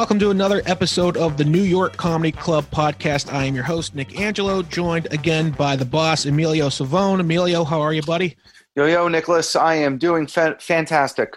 [0.00, 3.30] welcome to another episode of the New York Comedy Club podcast.
[3.30, 7.20] I am your host, Nick Angelo, joined again by the boss, Emilio Savone.
[7.20, 8.34] Emilio, how are you, buddy?
[8.74, 11.36] Yo, yo, Nicholas, I am doing fa- fantastic.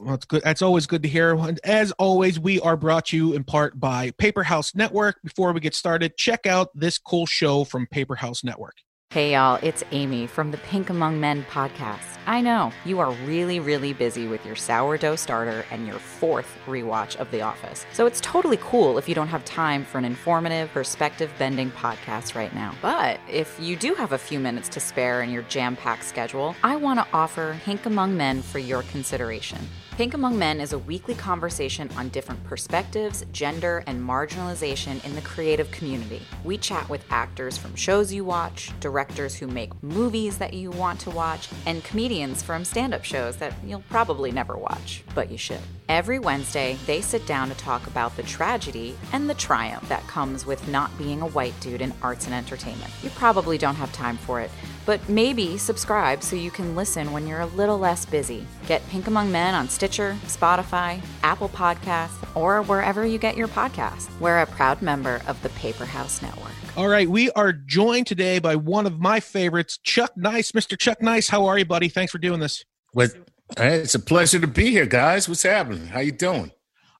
[0.00, 0.42] Well, it's good.
[0.42, 1.36] That's always good to hear.
[1.36, 5.22] And as always, we are brought to you in part by Paper House Network.
[5.22, 8.74] Before we get started, check out this cool show from Paper House Network.
[9.10, 12.18] Hey y'all, it's Amy from the Pink Among Men podcast.
[12.26, 17.16] I know you are really, really busy with your sourdough starter and your fourth rewatch
[17.16, 17.86] of The Office.
[17.94, 22.34] So it's totally cool if you don't have time for an informative, perspective bending podcast
[22.34, 22.74] right now.
[22.82, 26.54] But if you do have a few minutes to spare in your jam packed schedule,
[26.62, 29.60] I want to offer Pink Among Men for your consideration.
[29.96, 35.22] Pink Among Men is a weekly conversation on different perspectives, gender, and marginalization in the
[35.22, 36.20] creative community.
[36.44, 41.00] We chat with actors from shows you watch, directors who make movies that you want
[41.00, 45.38] to watch, and comedians from stand up shows that you'll probably never watch, but you
[45.38, 45.62] should.
[45.88, 50.44] Every Wednesday, they sit down to talk about the tragedy and the triumph that comes
[50.44, 52.92] with not being a white dude in arts and entertainment.
[53.02, 54.50] You probably don't have time for it,
[54.86, 58.46] but maybe subscribe so you can listen when you're a little less busy.
[58.66, 64.08] Get Pink Among Men on Stitcher, Spotify, Apple Podcasts, or wherever you get your podcasts.
[64.20, 66.52] We're a proud member of the Paper House Network.
[66.76, 70.52] All right, we are joined today by one of my favorites, Chuck Nice.
[70.52, 70.78] Mr.
[70.78, 71.88] Chuck Nice, how are you, buddy?
[71.88, 72.64] Thanks for doing this.
[72.92, 73.10] What?
[73.56, 75.28] Hey, it's a pleasure to be here, guys.
[75.28, 75.86] What's happening?
[75.86, 76.52] How you doing?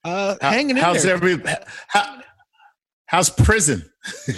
[0.05, 1.15] Uh, hanging in how's there.
[1.15, 1.43] every?
[1.89, 2.21] How,
[3.07, 3.91] how's prison?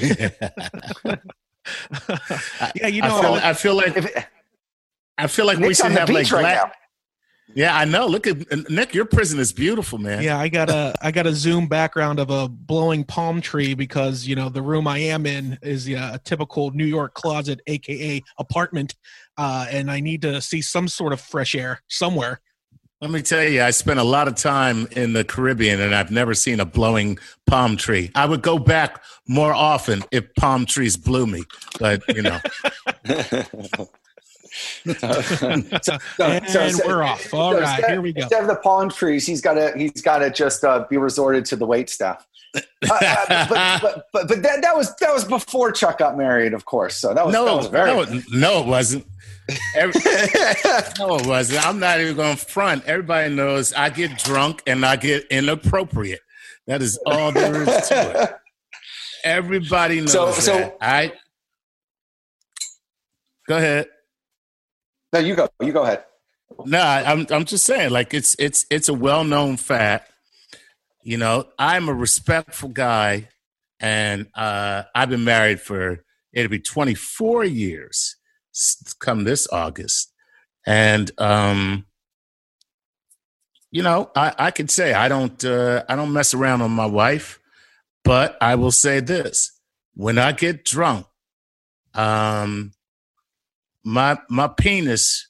[2.75, 4.27] yeah, you I know, feel, I feel like If,
[5.17, 6.73] I feel like we should have like right black- now.
[7.55, 8.07] Yeah, I know.
[8.07, 8.37] Look at
[8.69, 8.93] Nick.
[8.93, 10.23] Your prison is beautiful, man.
[10.23, 14.27] yeah, I got a I got a zoom background of a blowing palm tree because
[14.27, 18.23] you know the room I am in is uh, a typical New York closet, aka
[18.39, 18.97] apartment,
[19.39, 22.43] uh, and I need to see some sort of fresh air somewhere.
[23.01, 26.11] Let me tell you, I spent a lot of time in the Caribbean, and I've
[26.11, 28.11] never seen a blowing palm tree.
[28.17, 31.45] I would go back more often if palm trees blew me,
[31.79, 32.39] but you know.
[34.85, 34.97] So-
[36.25, 37.33] and so- so- we're off.
[37.33, 38.23] All so right, instead- here we go.
[38.23, 41.45] Instead of the palm trees, he's got to he's got to just uh, be resorted
[41.47, 42.27] to the wait staff.
[42.57, 43.49] Uh, uh, but,
[43.83, 46.97] but but but that, that was that was before Chuck got married, of course.
[46.97, 47.93] So that was that was very.
[47.95, 49.07] no, no, it wasn't.
[49.75, 50.01] Every,
[50.99, 51.67] no, it wasn't.
[51.67, 52.85] I'm not even going to front.
[52.85, 56.21] Everybody knows I get drunk and I get inappropriate.
[56.67, 58.31] That is all there is to it.
[59.25, 60.77] Everybody knows So- so- that.
[60.81, 61.13] I
[63.47, 63.87] go ahead.
[65.13, 65.49] no, you go.
[65.63, 66.05] You go ahead.
[66.65, 70.11] No, I'm I'm just saying, like it's it's it's a well known fact.
[71.03, 73.29] You know, I'm a respectful guy,
[73.81, 78.17] and uh, I've been married for it'll be 24 years
[79.01, 80.13] come this August,
[80.67, 81.87] and um,
[83.71, 86.87] you know, I I could say I don't uh, I don't mess around on my
[86.87, 87.39] wife,
[88.05, 89.53] but I will say this:
[89.95, 91.07] when I get drunk,
[91.95, 92.73] um,
[93.85, 95.29] my my penis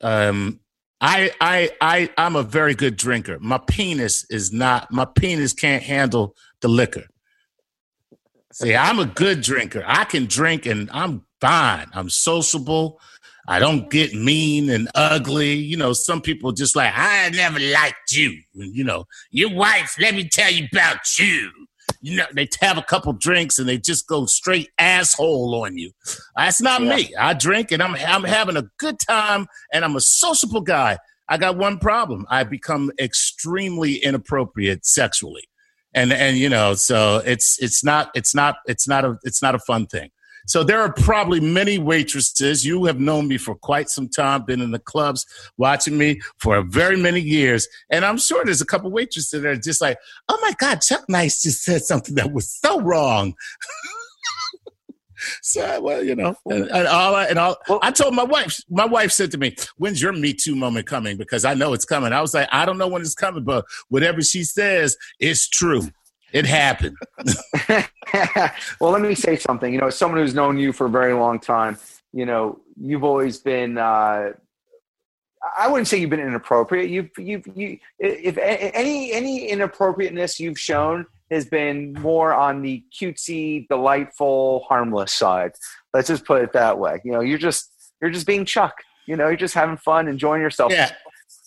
[0.00, 0.60] um
[1.00, 3.38] I I I I'm a very good drinker.
[3.40, 7.04] My penis is not my penis can't handle the liquor.
[8.52, 9.84] See, I'm a good drinker.
[9.86, 11.86] I can drink and I'm fine.
[11.92, 13.00] I'm sociable.
[13.46, 15.54] I don't get mean and ugly.
[15.54, 18.38] You know, some people just like, I never liked you.
[18.52, 21.50] You know, your wife, let me tell you about you.
[22.02, 25.90] You know, they have a couple drinks and they just go straight asshole on you.
[26.36, 26.96] That's not Yeah.
[26.96, 27.14] me.
[27.18, 30.98] I drink and I'm I'm having a good time and I'm a sociable guy.
[31.28, 32.26] I got one problem.
[32.28, 35.48] I become extremely inappropriate sexually.
[35.94, 39.54] And and you know, so it's it's not it's not it's not a it's not
[39.54, 40.10] a fun thing.
[40.48, 42.64] So there are probably many waitresses.
[42.64, 45.26] You have known me for quite some time, been in the clubs,
[45.58, 47.68] watching me for a very many years.
[47.90, 49.98] And I'm sure there's a couple waitresses that are just like,
[50.28, 53.34] oh my God, Chuck Nice just said something that was so wrong.
[55.42, 58.58] so well, you know, and, and all I, and all Well- I told my wife,
[58.70, 61.18] my wife said to me, When's your Me Too moment coming?
[61.18, 62.12] Because I know it's coming.
[62.12, 65.82] I was like, I don't know when it's coming, but whatever she says, it's true.
[66.32, 66.96] It happened.
[68.80, 69.72] well, let me say something.
[69.72, 71.78] You know, as someone who's known you for a very long time,
[72.12, 73.78] you know, you've always been.
[73.78, 74.32] Uh,
[75.56, 76.90] I wouldn't say you've been inappropriate.
[76.90, 83.68] You've, you've, you, if any any inappropriateness you've shown has been more on the cutesy,
[83.68, 85.52] delightful, harmless side.
[85.92, 87.00] Let's just put it that way.
[87.04, 87.70] You know, you're just
[88.00, 88.74] you're just being Chuck.
[89.06, 90.72] You know, you're just having fun, enjoying yourself.
[90.72, 90.92] Yeah.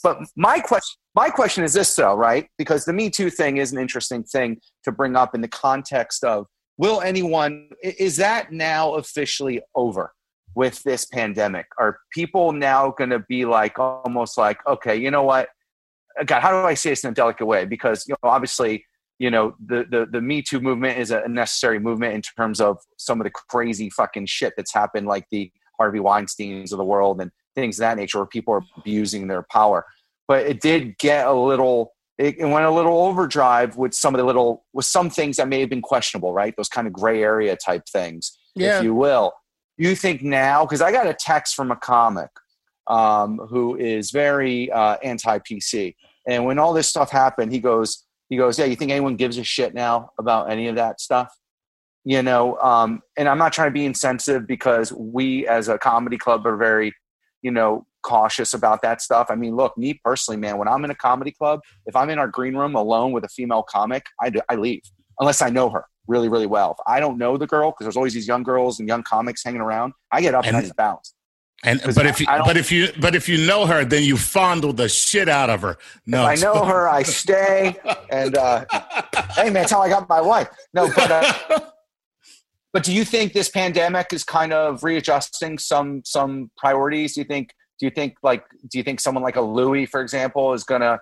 [0.04, 2.48] But my question, my question is this, though, right?
[2.58, 6.24] Because the Me Too thing is an interesting thing to bring up in the context
[6.24, 10.14] of will anyone is that now officially over
[10.56, 11.68] with this pandemic?
[11.78, 15.50] Are people now going to be like almost like, okay, you know what?
[16.26, 17.66] God, how do I say this in a delicate way?
[17.66, 18.86] Because you know, obviously,
[19.20, 22.78] you know, the the the Me Too movement is a necessary movement in terms of
[22.98, 27.22] some of the crazy fucking shit that's happened, like the Harvey Weinstein's of the world
[27.22, 29.86] and things of that nature, where people are abusing their power.
[30.28, 31.94] But it did get a little.
[32.18, 35.48] It, it went a little overdrive with some of the little with some things that
[35.48, 36.54] may have been questionable, right?
[36.56, 38.78] Those kind of gray area type things, Yeah.
[38.78, 39.34] if you will.
[39.78, 40.66] You think now?
[40.66, 42.30] Because I got a text from a comic
[42.88, 45.96] um, who is very uh, anti PC.
[46.28, 49.38] And when all this stuff happened, he goes, he goes, yeah, you think anyone gives
[49.38, 51.34] a shit now about any of that stuff?
[52.04, 56.18] You know, um, and I'm not trying to be insensitive because we as a comedy
[56.18, 56.94] club are very,
[57.42, 59.28] you know, cautious about that stuff.
[59.30, 62.20] I mean, look, me personally, man, when I'm in a comedy club, if I'm in
[62.20, 64.82] our green room alone with a female comic, I, do, I leave
[65.20, 66.72] unless I know her really, really well.
[66.72, 69.44] If I don't know the girl, because there's always these young girls and young comics
[69.44, 71.14] hanging around, I get up and, And- I just bounce.
[71.64, 74.74] And but if you but if you but if you know her, then you fondle
[74.74, 75.78] the shit out of her.
[76.08, 77.76] No, If I know her, I stay.
[78.10, 78.66] And uh,
[79.36, 80.48] hey, man, that's how I got my wife.
[80.74, 81.60] No, but uh,
[82.74, 87.16] but do you think this pandemic is kind of readjusting some some priorities?
[87.16, 87.54] Do you think?
[87.80, 88.44] Do you think like?
[88.70, 91.00] Do you think someone like a Louis, for example, is gonna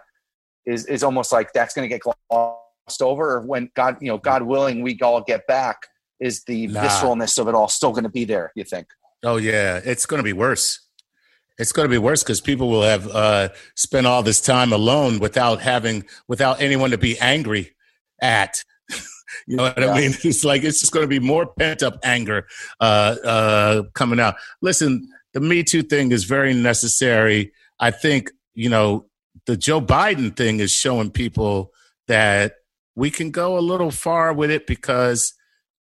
[0.66, 3.36] is is almost like that's gonna get glossed over?
[3.36, 5.78] Or when God, you know, God willing, we all get back,
[6.20, 6.84] is the Nah.
[6.84, 8.52] visceralness of it all still gonna be there?
[8.56, 8.88] You think?
[9.24, 10.80] Oh yeah, it's going to be worse.
[11.58, 15.20] It's going to be worse because people will have uh, spent all this time alone
[15.20, 17.76] without having without anyone to be angry
[18.22, 18.64] at.
[19.48, 19.92] you know what Yeah.
[19.92, 20.14] I mean?
[20.24, 22.48] It's like it's just going to be more pent up anger
[22.80, 24.36] uh, uh, coming out.
[24.62, 27.52] Listen, the Me Too thing is very necessary.
[27.80, 29.06] I think you know
[29.46, 31.72] the Joe Biden thing is showing people
[32.08, 32.54] that
[32.96, 35.34] we can go a little far with it because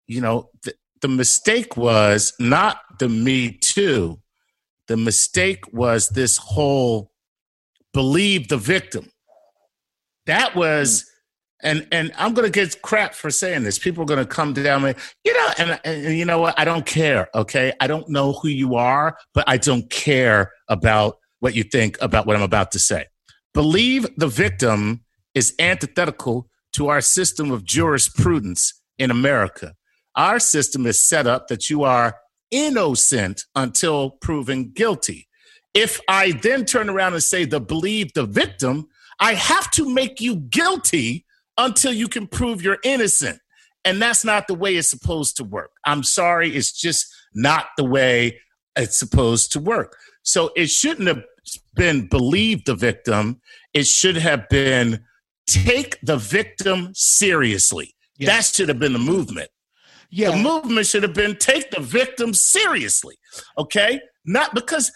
[0.06, 4.20] you know th- the mistake was not the Me Too.
[4.88, 7.12] The mistake was this whole
[7.92, 9.10] believe the victim.
[10.26, 11.09] That was,
[11.62, 13.78] and and I'm gonna get crap for saying this.
[13.78, 16.58] People are gonna come down me, you know, and, and you know what?
[16.58, 17.28] I don't care.
[17.34, 21.96] Okay, I don't know who you are, but I don't care about what you think
[22.00, 23.06] about what I'm about to say.
[23.54, 25.04] Believe the victim
[25.34, 29.74] is antithetical to our system of jurisprudence in America.
[30.16, 32.16] Our system is set up that you are
[32.50, 35.28] innocent until proven guilty.
[35.74, 38.88] If I then turn around and say the believe the victim,
[39.20, 41.24] I have to make you guilty
[41.58, 43.41] until you can prove you're innocent.
[43.85, 45.70] And that's not the way it's supposed to work.
[45.85, 48.38] I'm sorry, it's just not the way
[48.76, 49.97] it's supposed to work.
[50.23, 51.23] So it shouldn't have
[51.75, 53.41] been believe the victim.
[53.73, 55.05] It should have been
[55.47, 57.94] take the victim seriously.
[58.19, 58.26] Yeah.
[58.26, 59.50] That should have been the movement.
[60.11, 63.17] Yeah, The movement should have been take the victim seriously.
[63.56, 64.00] Okay?
[64.25, 64.93] Not because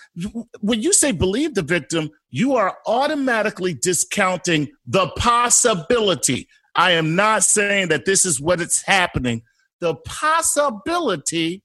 [0.61, 6.49] when you say believe the victim, you are automatically discounting the possibility.
[6.75, 9.43] I am not saying that this is what it's happening.
[9.81, 11.63] The possibility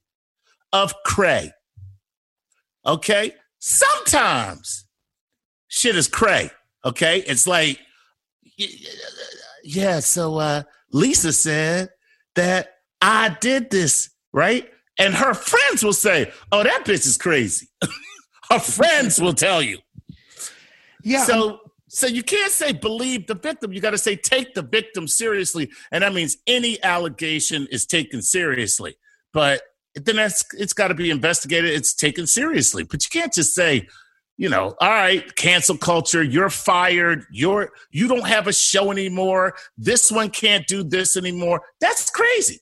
[0.71, 1.51] of cray.
[2.85, 3.33] Okay?
[3.57, 4.85] Sometimes
[5.69, 6.51] shit is cray.
[6.85, 7.23] Okay?
[7.25, 7.79] It's like,
[9.63, 10.61] yeah, so uh,
[10.93, 11.89] Lisa said
[12.35, 14.69] that I did this, right?
[14.99, 17.69] And her friends will say, oh, that bitch is crazy.
[18.51, 19.79] her friends will tell you.
[21.03, 21.23] Yeah.
[21.23, 23.73] So so you can't say believe the victim.
[23.73, 28.21] You got to say take the victim seriously, and that means any allegation is taken
[28.21, 28.95] seriously.
[29.33, 29.61] But
[29.95, 31.71] then that's it's got to be investigated.
[31.71, 32.83] It's taken seriously.
[32.83, 33.87] But you can't just say,
[34.37, 36.23] you know, all right, cancel culture.
[36.23, 37.25] You're fired.
[37.31, 39.55] You're you don't have a show anymore.
[39.75, 41.63] This one can't do this anymore.
[41.81, 42.61] That's crazy.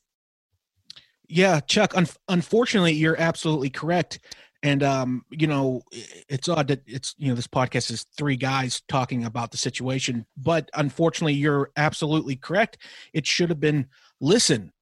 [1.27, 1.98] Yeah, Chuck.
[1.98, 4.20] Un- unfortunately, you're absolutely correct.
[4.67, 5.81] And um, you know,
[6.27, 10.25] it's odd that it's you know this podcast is three guys talking about the situation,
[10.36, 12.77] but unfortunately, you're absolutely correct.
[13.13, 13.88] It should have been
[14.19, 14.74] listen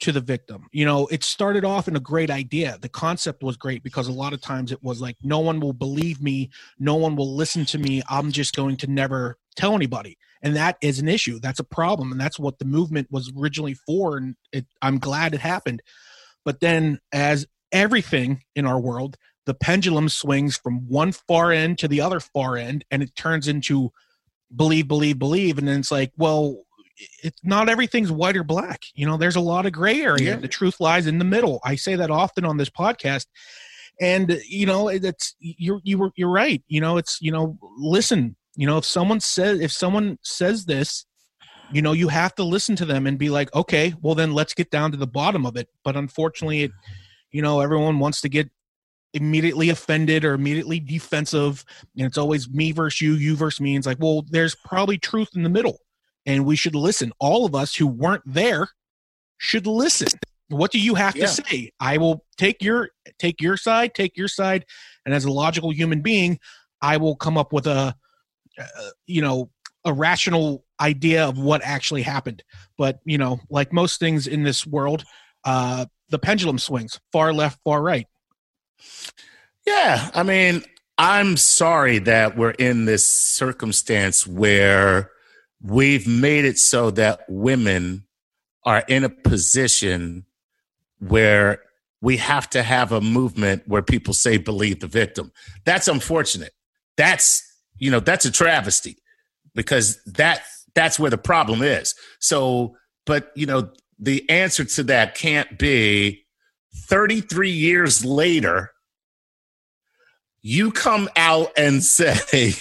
[0.00, 0.66] to the victim.
[0.72, 2.78] You know, it started off in a great idea.
[2.80, 5.72] The concept was great because a lot of times it was like, no one will
[5.72, 8.02] believe me, no one will listen to me.
[8.08, 10.18] I'm just going to never tell anybody.
[10.42, 11.38] And that is an issue.
[11.38, 12.10] That's a problem.
[12.10, 14.16] And that's what the movement was originally for.
[14.16, 15.82] And it, I'm glad it happened.
[16.44, 21.88] But then, as everything in our world, the pendulum swings from one far end to
[21.88, 23.92] the other far end, and it turns into
[24.54, 25.58] believe, believe, believe.
[25.58, 26.64] And then it's like, well,
[27.22, 28.82] it's not everything's white or black.
[28.94, 30.34] You know, there's a lot of gray area.
[30.34, 30.36] Yeah.
[30.36, 31.60] The truth lies in the middle.
[31.64, 33.26] I say that often on this podcast.
[34.00, 36.62] And you know, it's you're you were you're right.
[36.68, 38.36] You know, it's you know, listen.
[38.54, 41.04] You know, if someone says if someone says this,
[41.72, 44.54] you know, you have to listen to them and be like, okay, well then let's
[44.54, 45.68] get down to the bottom of it.
[45.84, 46.70] But unfortunately, it,
[47.32, 48.50] you know, everyone wants to get
[49.14, 51.64] immediately offended or immediately defensive
[51.96, 54.98] and it's always me versus you you versus me and it's like well there's probably
[54.98, 55.78] truth in the middle
[56.26, 57.10] and we should listen.
[57.18, 58.68] All of us who weren't there
[59.38, 60.08] should listen.
[60.48, 61.24] What do you have Yeah.
[61.26, 61.72] to say?
[61.80, 64.66] I will take your take your side take your side
[65.06, 66.38] and as a logical human being
[66.82, 67.94] i will come up with a
[68.58, 69.50] uh, you know
[69.84, 72.42] a rational idea of what actually happened.
[72.76, 75.04] But you know like most things in this world
[75.44, 78.06] uh the pendulum swings far left far right
[79.66, 80.62] Yeah, I mean,
[80.98, 85.10] I'm sorry that we're in this circumstance where
[85.62, 88.04] we've made it so that women
[88.64, 90.26] are in a position
[90.98, 91.62] where
[92.00, 95.32] we have to have a movement where people say believe the victim.
[95.64, 96.52] That's unfortunate.
[96.96, 97.42] That's,
[97.76, 98.98] you know, that's a travesty
[99.54, 100.42] because that
[100.74, 101.94] that's where the problem is.
[102.20, 106.24] So, but you know, the answer to that can't be
[106.74, 108.72] 33 years later
[110.42, 112.52] you come out and say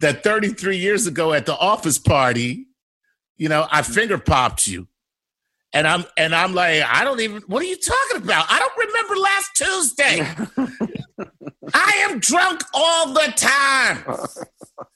[0.00, 2.66] that 33 years ago at the office party,
[3.36, 4.86] you know, I finger popped you.
[5.72, 8.46] And I'm and I'm like, I don't even what are you talking about?
[8.48, 10.20] I don't remember last Tuesday.
[11.74, 14.04] I am drunk all the time.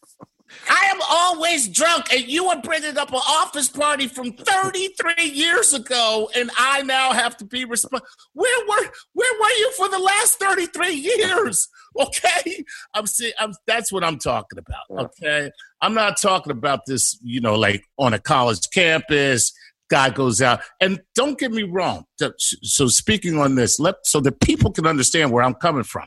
[0.68, 5.72] I am always drunk, and you are bringing up an office party from 33 years
[5.75, 8.06] ago, and I now have to be responsible.
[8.34, 11.68] Where were Where were you for the last 33 years?
[11.98, 15.06] Okay, I'm saying I'm, that's what I'm talking about.
[15.06, 19.52] Okay, I'm not talking about this, you know, like on a college campus.
[19.90, 22.04] Guy goes out, and don't get me wrong.
[22.20, 26.06] So- So speaking on this, let so that people can understand where I'm coming from.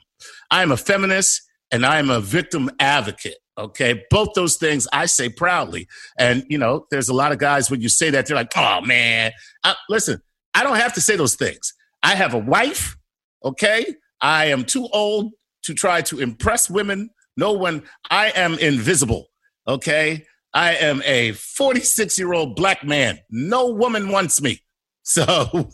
[0.50, 1.42] I am a feminist
[1.72, 3.38] and I am a victim advocate.
[3.58, 4.04] Okay.
[4.10, 5.88] Both those things I say proudly.
[6.18, 8.82] And, you know, there's a lot of guys when you say that, they're like, oh,
[8.82, 9.32] man.
[9.64, 10.22] I, listen,
[10.54, 11.74] I don't have to say those things.
[12.02, 12.98] I have a wife.
[13.44, 13.96] Okay.
[14.22, 17.10] I am too old to try to impress women.
[17.38, 19.28] No one, I am invisible.
[19.68, 20.26] Okay.
[20.54, 23.20] I am a 46 year old black man.
[23.30, 24.62] No woman wants me.
[25.04, 25.70] So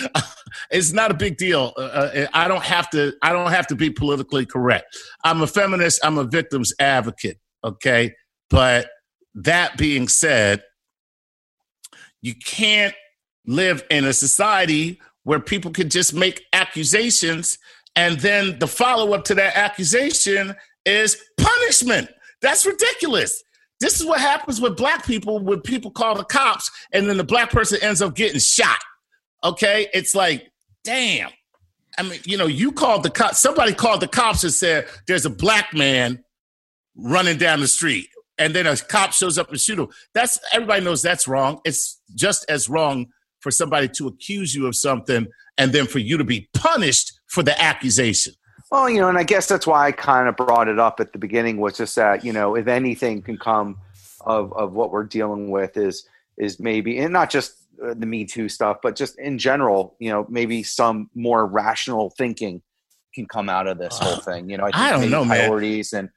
[0.70, 1.72] it's not a big deal.
[1.76, 3.12] Uh, uh, I don't have to.
[3.22, 4.96] I don't have to be politically correct.
[5.24, 6.04] I'm a feminist.
[6.04, 7.38] I'm a victim's advocate.
[7.64, 8.14] Okay,
[8.50, 8.88] but
[9.34, 10.62] that being said,
[12.22, 12.94] you can't
[13.46, 17.58] live in a society where people can just make accusations
[17.96, 22.08] and then the follow up to that accusation is punishment.
[22.42, 23.42] That's ridiculous.
[23.80, 27.24] This is what happens with black people when people call the cops and then the
[27.24, 28.78] black person ends up getting shot.
[29.44, 29.88] Okay?
[29.92, 30.50] It's like,
[30.82, 31.30] damn.
[31.98, 35.26] I mean, you know, you called the cops, somebody called the cops and said, there's
[35.26, 36.24] a black man
[36.94, 38.08] running down the street.
[38.38, 39.88] And then a cop shows up and shoot him.
[40.12, 41.60] That's everybody knows that's wrong.
[41.64, 43.06] It's just as wrong
[43.40, 47.42] for somebody to accuse you of something and then for you to be punished for
[47.42, 48.34] the accusation.
[48.70, 51.12] Well, you know, and I guess that's why I kind of brought it up at
[51.12, 53.78] the beginning was just that you know if anything can come
[54.22, 57.54] of of what we're dealing with is is maybe and not just
[57.84, 62.10] uh, the Me Too stuff, but just in general, you know, maybe some more rational
[62.10, 62.62] thinking
[63.14, 64.50] can come out of this whole thing.
[64.50, 65.38] You know, I don't maybe know, man.
[65.46, 66.08] priorities and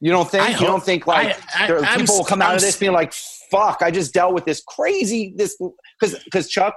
[0.00, 2.42] you don't think I you hope- don't think like I- I- I'm people will come
[2.42, 3.12] out I'm of this being like,
[3.50, 5.56] "Fuck, I just dealt with this crazy this,"
[6.00, 6.74] because because Chuck,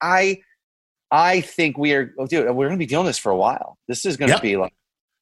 [0.00, 0.38] I
[1.10, 3.78] I think we are, oh, dude, we're going to be doing this for a while.
[3.88, 4.42] This is going to Yep.
[4.42, 4.74] be like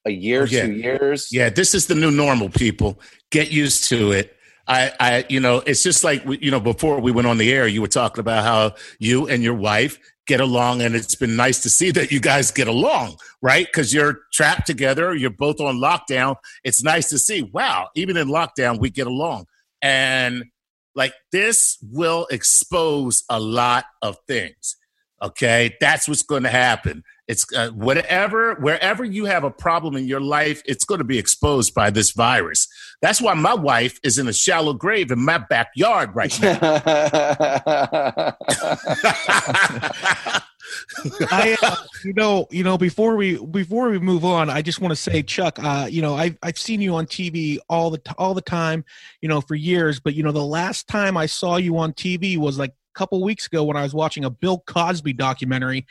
[0.05, 0.67] a year, Oh, yeah.
[0.67, 1.29] two years.
[1.31, 3.01] Yeah, this is the new normal, people.
[3.31, 4.33] Get used to it.
[4.69, 7.69] I, I, you know, it's just like you know, before we went on the air,
[7.69, 11.61] you were talking about how you and your wife get along, and it's been nice
[11.63, 13.65] to see that you guys get along, right?
[13.67, 16.35] Because you're trapped together, you're both on lockdown.
[16.65, 17.43] It's nice to see.
[17.43, 19.47] Wow, even in lockdown, we get along,
[19.83, 20.43] and
[20.97, 24.77] like this will expose a lot of things.
[25.23, 27.03] Okay, that's what's going to happen.
[27.27, 31.19] It's uh, whatever, wherever you have a problem in your life, it's going to be
[31.19, 32.69] exposed by this virus.
[33.01, 36.59] That's why my wife is in a shallow grave in my backyard right now.
[41.31, 44.93] I, uh, you know, you know, before we before we move on, I just want
[44.93, 48.13] to say, Chuck, uh, you know, I've I've seen you on TV all the t-
[48.19, 48.85] all the time,
[49.21, 50.01] you know, for years.
[50.01, 53.23] But you know, the last time I saw you on TV was like a couple
[53.23, 55.87] weeks ago when I was watching a Bill Cosby documentary,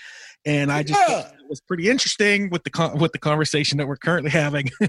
[0.46, 1.22] and I just Yeah.
[1.22, 4.70] thought it was pretty interesting with the con- with the conversation that we're currently having.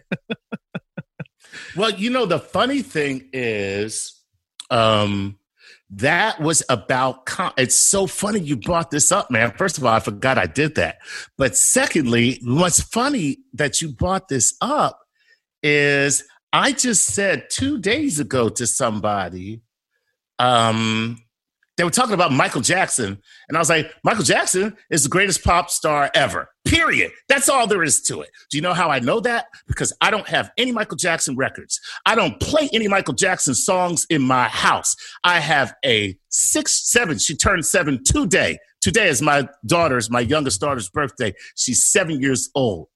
[1.74, 4.20] Well, you know, the funny thing is,
[4.70, 5.38] um,
[5.90, 7.24] that was about.
[7.26, 9.52] Com- it's so funny you brought this up, man.
[9.56, 10.98] First of all, I forgot I did that.
[11.38, 15.00] But secondly, what's funny that you brought this up
[15.62, 19.62] is I just said two days ago to somebody,
[20.38, 21.18] um,
[21.76, 23.20] they were talking about Michael Jackson.
[23.48, 26.48] And I was like, Michael Jackson is the greatest pop star ever.
[26.64, 27.12] Period.
[27.28, 28.30] That's all there is to it.
[28.50, 29.46] Do you know how I know that?
[29.66, 31.78] Because I don't have any Michael Jackson records.
[32.06, 34.96] I don't play any Michael Jackson songs in my house.
[35.22, 37.18] I have a six, seven.
[37.18, 38.58] She turned seven today.
[38.80, 41.34] Today is my daughter's, my youngest daughter's birthday.
[41.56, 42.88] She's seven years old.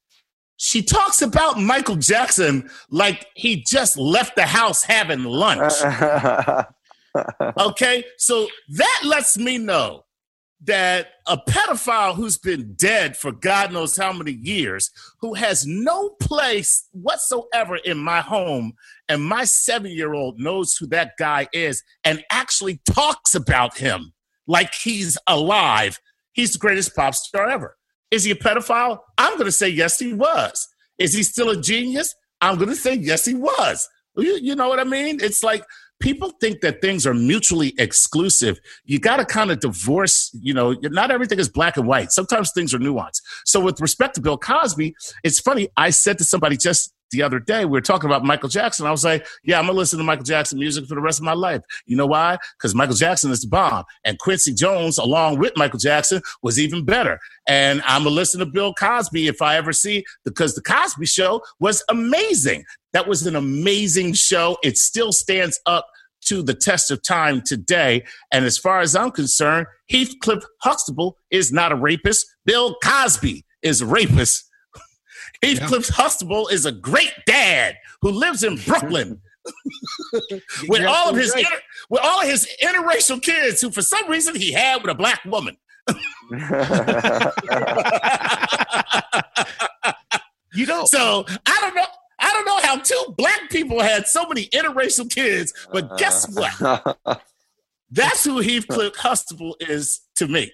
[0.56, 5.72] She talks about Michael Jackson like he just left the house having lunch.
[7.58, 10.04] okay, so that lets me know
[10.62, 14.90] that a pedophile who's been dead for God knows how many years,
[15.20, 18.74] who has no place whatsoever in my home,
[19.08, 24.12] and my seven year old knows who that guy is and actually talks about him
[24.46, 25.98] like he's alive,
[26.32, 27.76] he's the greatest pop star ever.
[28.10, 28.98] Is he a pedophile?
[29.16, 30.68] I'm going to say yes, he was.
[30.98, 32.14] Is he still a genius?
[32.40, 33.88] I'm going to say yes, he was.
[34.16, 35.20] You, you know what I mean?
[35.22, 35.64] It's like
[36.00, 38.58] people think that things are mutually exclusive.
[38.84, 42.10] You got to kind of divorce, you know, not everything is black and white.
[42.10, 43.22] Sometimes things are nuanced.
[43.44, 45.68] So, with respect to Bill Cosby, it's funny.
[45.76, 48.86] I said to somebody just the other day, we were talking about Michael Jackson.
[48.86, 51.18] I was like, yeah, I'm going to listen to Michael Jackson music for the rest
[51.18, 51.60] of my life.
[51.86, 52.38] You know why?
[52.56, 53.84] Because Michael Jackson is the bomb.
[54.04, 57.18] And Quincy Jones, along with Michael Jackson, was even better.
[57.48, 61.06] And I'm going to listen to Bill Cosby if I ever see, because The Cosby
[61.06, 62.64] Show was amazing.
[62.92, 64.56] That was an amazing show.
[64.62, 65.86] It still stands up
[66.30, 68.04] to the test of time today.
[68.30, 72.24] And as far as I'm concerned, Heathcliff Huxtable is not a rapist.
[72.46, 74.48] Bill Cosby is a rapist.
[75.42, 75.96] Heathcliff yeah.
[75.96, 79.20] Huxtable is a great dad who lives in Brooklyn.
[80.68, 81.48] with all of his inter,
[81.88, 85.24] with all of his interracial kids who for some reason he had with a black
[85.24, 85.56] woman.
[90.52, 91.86] you know so i don't know
[92.20, 96.96] i don't know how two black people had so many interracial kids but guess what
[97.90, 100.52] that's who heathcliff huxtable is to me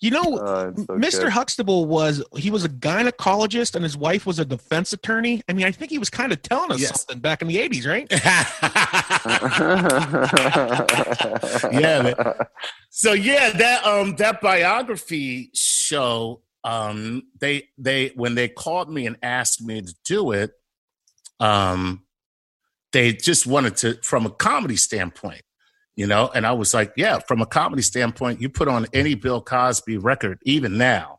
[0.00, 1.24] you know, uh, so Mr.
[1.24, 1.32] Good.
[1.32, 5.42] Huxtable was he was a gynecologist and his wife was a defense attorney.
[5.46, 7.02] I mean, I think he was kind of telling us yes.
[7.02, 8.10] something back in the '80s, right?
[11.80, 12.02] yeah.
[12.02, 12.14] Man.
[12.88, 19.18] So yeah, that um that biography show um they they when they called me and
[19.22, 20.52] asked me to do it
[21.40, 22.02] um
[22.92, 25.42] they just wanted to from a comedy standpoint
[25.96, 29.14] you know and i was like yeah from a comedy standpoint you put on any
[29.14, 31.18] bill cosby record even now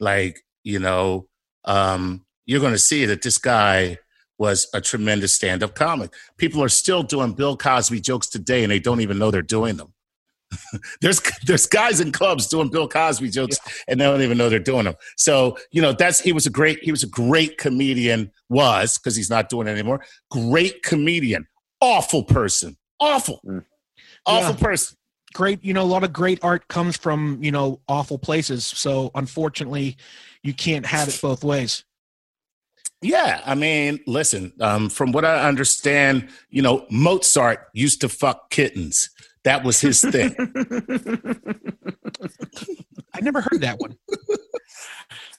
[0.00, 1.26] like you know
[1.64, 3.98] um you're going to see that this guy
[4.38, 6.12] was a tremendous stand-up comic.
[6.36, 9.76] People are still doing bill cosby jokes today and they don't even know they're doing
[9.76, 9.94] them
[11.00, 13.72] there's there's guys in clubs doing bill cosby jokes yeah.
[13.88, 16.50] and they don't even know they're doing them so you know that's he was a
[16.50, 20.04] great he was a great comedian was because he's not doing it anymore.
[20.30, 21.46] Great comedian.
[21.80, 22.76] Awful person.
[23.00, 23.40] Awful.
[23.44, 23.64] Mm.
[24.26, 24.62] Awful yeah.
[24.62, 24.96] person.
[25.32, 28.66] Great you know a lot of great art comes from you know awful places.
[28.66, 29.96] So unfortunately
[30.42, 31.84] you can't have it both ways.
[33.00, 38.48] Yeah i mean listen um, from what i understand you know mozart used to fuck
[38.50, 39.10] kittens
[39.44, 40.34] that was his thing
[43.14, 43.96] i never heard that one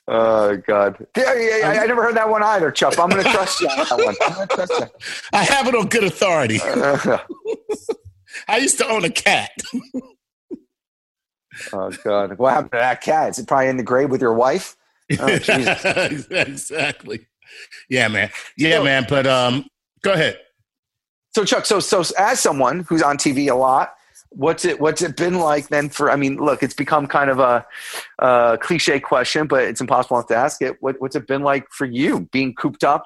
[0.07, 0.97] Oh God!
[1.15, 2.99] Yeah, yeah, yeah, I never heard that one either, Chuck.
[2.99, 4.15] I'm going to trust you on that one.
[4.21, 4.85] I'm going to trust you.
[5.33, 6.59] I have it on good authority.
[6.61, 7.19] Uh,
[8.49, 9.51] I used to own a cat.
[11.71, 12.37] oh God!
[12.37, 13.29] What happened to that cat?
[13.29, 14.75] Is it probably in the grave with your wife?
[15.19, 17.27] Oh, exactly.
[17.89, 18.29] Yeah, man.
[18.57, 19.05] Yeah, so, man.
[19.07, 19.65] But um,
[20.01, 20.37] go ahead.
[21.35, 23.95] So Chuck, so so as someone who's on TV a lot,
[24.29, 26.11] what's it what's it been like then for?
[26.11, 27.65] I mean, look, it's become kind of a,
[28.19, 30.77] a cliche question, but it's impossible not to ask it.
[30.81, 33.05] What, what's it been like for you being cooped up,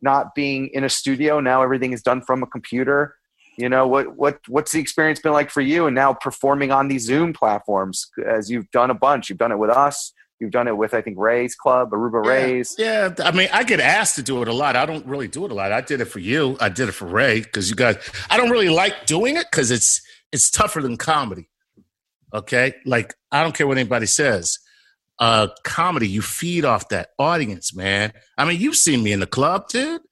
[0.00, 1.38] not being in a studio?
[1.38, 3.16] Now everything is done from a computer
[3.58, 6.88] you know what what what's the experience been like for you and now performing on
[6.88, 10.68] these zoom platforms as you've done a bunch you've done it with us you've done
[10.68, 12.74] it with i think ray's club aruba yeah, ray's.
[12.78, 13.14] yeah.
[13.20, 14.76] I mean i get asked to do it a lot.
[14.76, 15.72] I don't really do it a lot.
[15.72, 16.56] I did it for you.
[16.60, 17.96] I did it for ray because you guys
[18.30, 20.00] i don't really like doing it because it's
[20.32, 21.48] it's tougher than comedy.
[22.34, 22.74] Okay?
[22.84, 24.58] Like i don't care what anybody says.
[25.18, 28.12] Uh comedy you feed off that audience man.
[28.36, 30.02] I mean you've seen me in the club dude.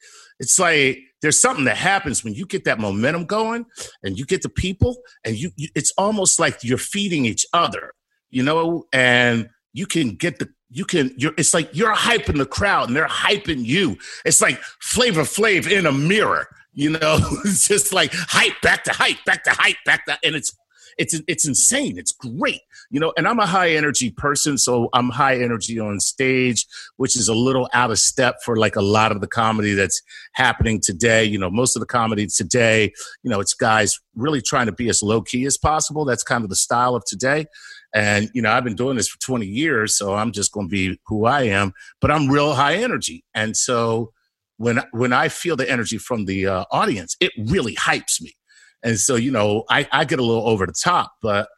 [0.40, 3.64] It's like there's something that happens when you get that momentum going
[4.02, 7.92] and you get the people and you, you it's almost like you're feeding each other
[8.34, 8.84] you know?
[8.92, 12.96] And you can get the you can you're it's like you're hyping the crowd and
[12.96, 18.12] they're hyping you it's like Flavor Flav in a mirror you know it's just like
[18.14, 20.56] hype back to hype back to hype back to and it's
[20.98, 21.98] it's it's insane.
[21.98, 22.60] It's great,
[22.90, 23.12] you know.
[23.16, 27.34] And I'm a high energy person, so I'm high energy on stage, which is a
[27.34, 30.00] little out of step for like a lot of the comedy that's
[30.32, 31.24] happening today.
[31.24, 34.88] You know, most of the comedy today, you know, it's guys really trying to be
[34.88, 36.04] as low key as possible.
[36.04, 37.46] That's kind of the style of today.
[37.94, 40.70] And, you know, I've been doing this for 20 years, so I'm just going to
[40.70, 43.24] be who I am, but I'm real high energy.
[43.34, 44.12] And so
[44.56, 48.34] when, when I feel the energy from the uh, audience, it really hypes me.
[48.82, 51.48] And so, you know, I, I get a little over the top, but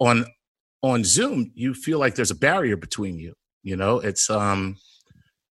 [0.00, 0.26] on,
[0.82, 3.34] on Zoom, you feel like there's a barrier between you.
[3.62, 4.76] You know, it's, um,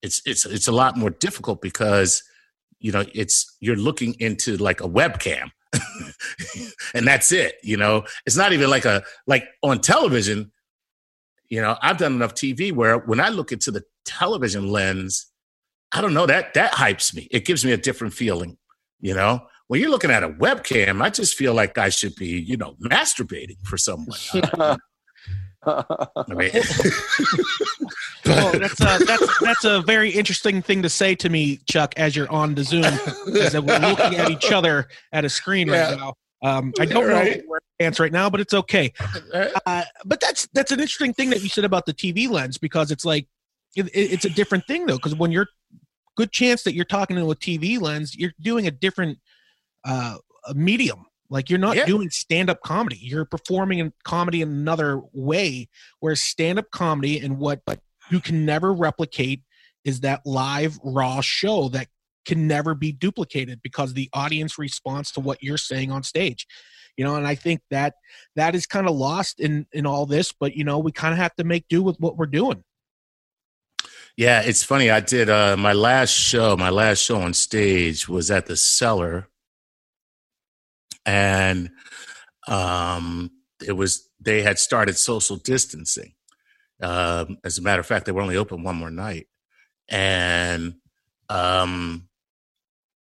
[0.01, 2.21] it's, it's, it's a lot more difficult because,
[2.79, 5.49] you know, it's, you're looking into like a webcam
[6.93, 8.05] and that's it you know?
[8.25, 10.51] It's not even like a like on television
[11.49, 15.27] you know i've done enough tv where when i look into the television lens
[15.91, 17.27] i don't know that that hypes me.
[17.31, 18.57] It gives me a different feeling
[18.99, 19.41] you know?
[19.67, 22.75] When you're looking at a webcam i just feel like i should be you know
[22.81, 24.77] masturbating for someone I uh,
[26.27, 26.51] mean,
[28.25, 32.15] well, that's a, that's that's a very interesting thing to say to me, Chuck, as
[32.15, 35.89] you're on the Zoom, is that we're looking at each other at a screen yeah.
[35.89, 36.13] right now.
[36.43, 37.37] Um, I don't right.
[37.37, 38.93] know where answer right now, but it's okay.
[39.65, 42.91] Uh, but that's that's an interesting thing that you said about the TV lens because
[42.91, 43.27] it's like
[43.75, 45.47] it, it's a different thing though because when you're
[46.15, 49.19] good chance that you're talking to a TV lens, you're doing a different
[49.83, 50.17] uh,
[50.53, 51.85] medium like you're not yeah.
[51.85, 52.99] doing stand up comedy.
[53.01, 55.69] You're performing in comedy in another way.
[55.99, 57.61] Where stand up comedy and what
[58.11, 59.41] you can never replicate
[59.83, 61.87] is that live raw show that
[62.25, 66.47] can never be duplicated because the audience response to what you're saying on stage
[66.97, 67.93] you know and i think that
[68.35, 71.19] that is kind of lost in in all this but you know we kind of
[71.19, 72.63] have to make do with what we're doing
[74.17, 78.31] yeah it's funny i did uh my last show my last show on stage was
[78.31, 79.29] at the cellar
[81.05, 81.69] and
[82.47, 83.31] um,
[83.65, 86.13] it was they had started social distancing.
[86.81, 89.27] Um, as a matter of fact, they were only open one more night,
[89.87, 90.75] and
[91.29, 92.09] um,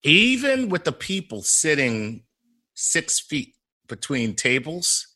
[0.03, 2.23] even with the people sitting
[2.73, 3.55] six feet
[3.87, 5.07] between tables,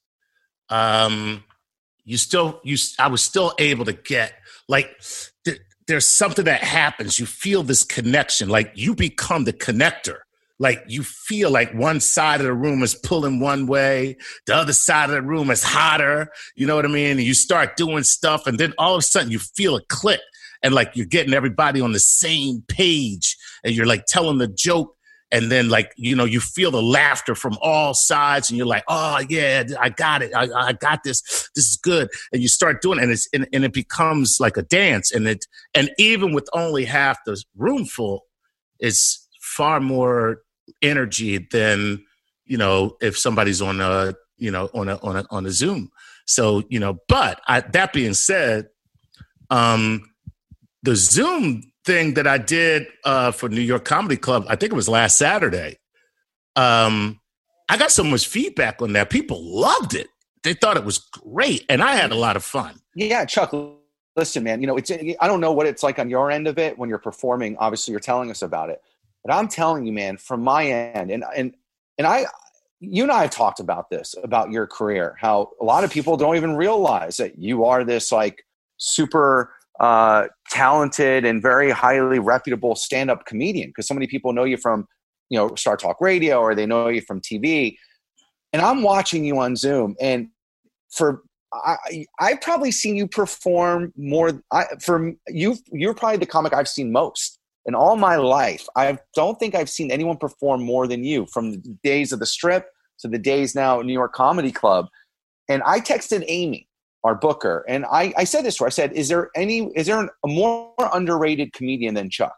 [0.69, 1.43] um,
[2.05, 4.33] you still you I was still able to get
[4.67, 4.89] like
[5.43, 7.19] th- there's something that happens.
[7.19, 10.19] You feel this connection, like you become the connector
[10.59, 14.73] like you feel like one side of the room is pulling one way, the other
[14.73, 16.29] side of the room is hotter.
[16.55, 17.11] You know what I mean?
[17.11, 20.19] And you start doing stuff, and then all of a sudden you feel a click,
[20.61, 24.95] and like you're getting everybody on the same page, and you're like telling the joke.
[25.31, 28.83] And then, like you know, you feel the laughter from all sides, and you're like,
[28.87, 30.31] "Oh yeah, I got it.
[30.35, 31.21] I, I got this.
[31.55, 34.57] This is good." And you start doing, it and it's and, and it becomes like
[34.57, 35.11] a dance.
[35.11, 35.45] And it
[35.75, 38.25] and even with only half the room full,
[38.79, 40.41] it's far more
[40.81, 42.03] energy than
[42.45, 45.91] you know if somebody's on a you know on a on a on a Zoom.
[46.25, 48.69] So you know, but I, that being said,
[49.49, 50.11] um,
[50.83, 54.75] the Zoom thing that I did uh, for New York Comedy Club, I think it
[54.75, 55.77] was last Saturday.
[56.55, 57.19] Um,
[57.67, 59.09] I got so much feedback on that.
[59.09, 60.07] People loved it.
[60.43, 62.79] They thought it was great, and I had a lot of fun.
[62.95, 63.53] Yeah, Chuck.
[64.15, 64.61] Listen, man.
[64.61, 66.89] You know, it's I don't know what it's like on your end of it when
[66.89, 67.57] you're performing.
[67.57, 68.81] Obviously, you're telling us about it.
[69.29, 71.53] But I'm telling you, man, from my end, and and
[71.99, 72.25] and I,
[72.79, 75.15] you and I have talked about this about your career.
[75.21, 78.43] How a lot of people don't even realize that you are this like
[78.77, 84.57] super uh, talented and very highly reputable stand-up comedian because so many people know you
[84.57, 84.87] from
[85.29, 87.75] you know StarTalk Radio or they know you from TV.
[88.51, 90.29] And I'm watching you on Zoom, and
[90.91, 91.21] for
[91.53, 94.41] I, I've probably seen you perform more.
[94.51, 98.97] I, for you, you're probably the comic I've seen most in all my life, I
[99.13, 102.69] don't think I've seen anyone perform more than you from the days of the strip
[102.99, 104.87] to the days now at New York Comedy Club.
[105.47, 106.67] And I texted Amy,
[107.03, 108.67] our booker, and I, I said this to her.
[108.67, 112.35] I said, Is there any is there a more underrated comedian than Chuck?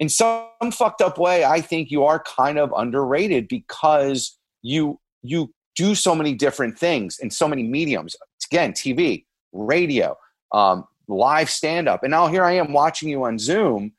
[0.00, 5.52] In some fucked up way, I think you are kind of underrated because you you
[5.76, 8.16] do so many different things in so many mediums.
[8.50, 10.16] Again, TV, radio,
[10.52, 12.02] um, live stand up.
[12.02, 13.92] And now here I am watching you on Zoom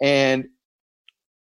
[0.00, 0.46] and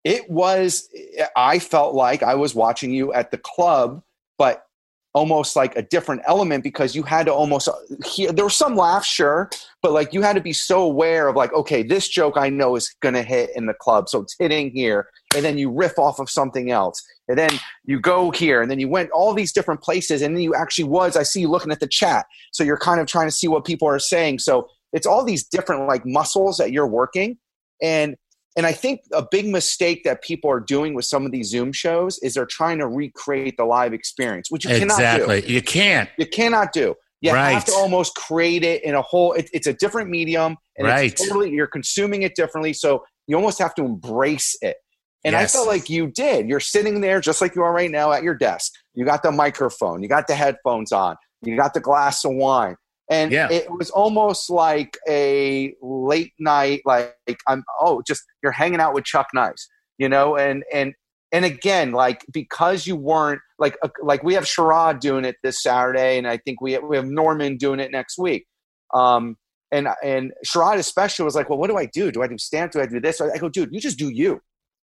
[0.04, 0.88] it was,
[1.36, 4.02] I felt like I was watching you at the club,
[4.36, 4.66] but
[5.14, 7.68] almost like a different element because you had to almost
[8.04, 9.48] hear there was some laughs sure
[9.80, 12.74] but like you had to be so aware of like okay this joke i know
[12.74, 15.08] is going to hit in the club so it's hitting here.
[15.34, 17.02] And then you riff off of something else.
[17.28, 17.50] And then
[17.84, 20.84] you go here and then you went all these different places and then you actually
[20.84, 22.26] was i see you looking at the chat.
[22.52, 24.38] So you're kind of trying to see what people are saying.
[24.38, 27.38] So it's all these different like muscles that you're working.
[27.82, 28.16] And
[28.56, 31.72] and I think a big mistake that people are doing with some of these Zoom
[31.72, 35.02] shows is they're trying to recreate the live experience, which you cannot do.
[35.02, 35.46] exactly.
[35.52, 36.08] You can't.
[36.18, 36.94] You cannot do.
[37.20, 37.52] You Right.
[37.52, 39.32] have to almost create it in a whole.
[39.32, 41.10] It, it's a different medium, and Right.
[41.10, 42.72] it's totally you're consuming it differently.
[42.74, 44.76] So you almost have to embrace it.
[45.24, 45.54] And Yes.
[45.54, 46.48] I felt like you did.
[46.50, 48.72] You're sitting there just like you are right now at your desk.
[48.94, 50.02] You got the microphone.
[50.02, 51.16] You got the headphones on.
[51.42, 52.76] You got the glass of wine.
[53.10, 53.50] And Yeah.
[53.50, 57.14] it was almost like a late night, like
[57.46, 60.94] I'm oh, just you're hanging out with Chuck Nice, you know, and and
[61.32, 65.62] and again, like because you weren't like uh, like we have Sherrod doing it this
[65.62, 68.46] Saturday, and I think we have, we have Norman doing it next week.
[68.94, 69.36] Um,
[69.72, 72.10] and and Sherrod especially was like, well, what do I do?
[72.10, 72.70] Do I do stand?
[72.70, 73.20] Do I do this?
[73.20, 74.40] I go, dude, you just do you.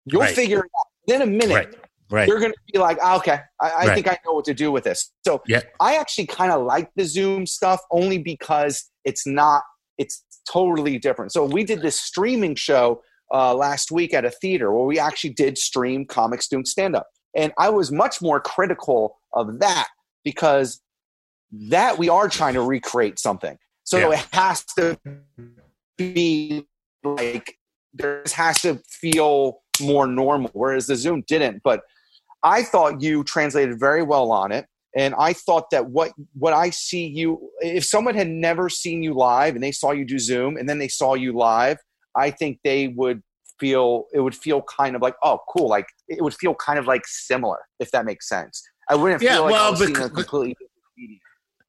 [0.07, 0.35] You'll Right.
[0.35, 1.15] figure it out.
[1.15, 1.75] In a minute, Right.
[2.11, 2.27] Right.
[2.29, 3.95] you're going to be like, ah, okay, I, I Right.
[3.95, 5.13] think I know what to do with this.
[5.25, 5.61] So Yeah.
[5.81, 9.63] I actually kind of like the Zoom stuff only because it's not,
[9.99, 11.33] it's totally different.
[11.33, 15.31] So we did this streaming show uh, last week at a theater where we actually
[15.35, 17.07] did stream comics doing stand up.
[17.37, 19.87] And I was much more critical of that
[20.25, 20.81] because
[21.53, 23.57] that we are trying to recreate something.
[23.85, 24.19] So Yeah.
[24.19, 24.99] it has to
[25.97, 26.67] be
[27.05, 27.57] like,
[27.95, 31.63] there has to feel more normal, whereas the Zoom didn't.
[31.63, 31.83] But
[32.43, 34.67] I thought you translated very well on it.
[34.97, 39.15] And I thought that what what I see you if someone had never seen you
[39.15, 41.79] live and they saw you do Zoom and then they saw you live,
[42.17, 43.23] I think they would
[43.61, 46.87] feel it would feel kind of like, oh cool, like it would feel kind of
[46.87, 48.63] like similar, if that makes sense.
[48.89, 51.21] I wouldn't Yeah, feel like I well, was seeing a completely different.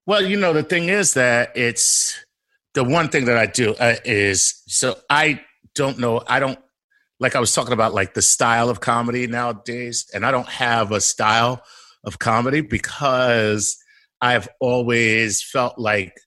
[0.07, 2.25] Well, you know, the thing is that it's
[2.73, 5.41] the one thing that I do uh, is so I
[5.75, 6.23] don't know.
[6.27, 6.57] I don't
[7.21, 10.91] like I was talking about like the style of comedy nowadays, and I don't have
[10.91, 11.63] a style
[12.03, 13.77] of comedy because
[14.19, 16.19] I've always felt like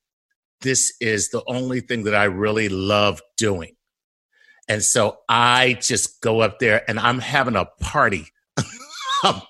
[0.60, 3.74] this is the only thing that I really love doing.
[4.68, 8.26] And so I just go up there and I'm having a party.
[9.24, 9.42] I'm-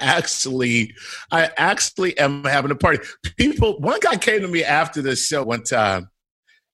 [0.00, 0.94] actually,
[1.30, 3.04] I actually am having a party.
[3.36, 6.08] People, one guy came to me after the show one time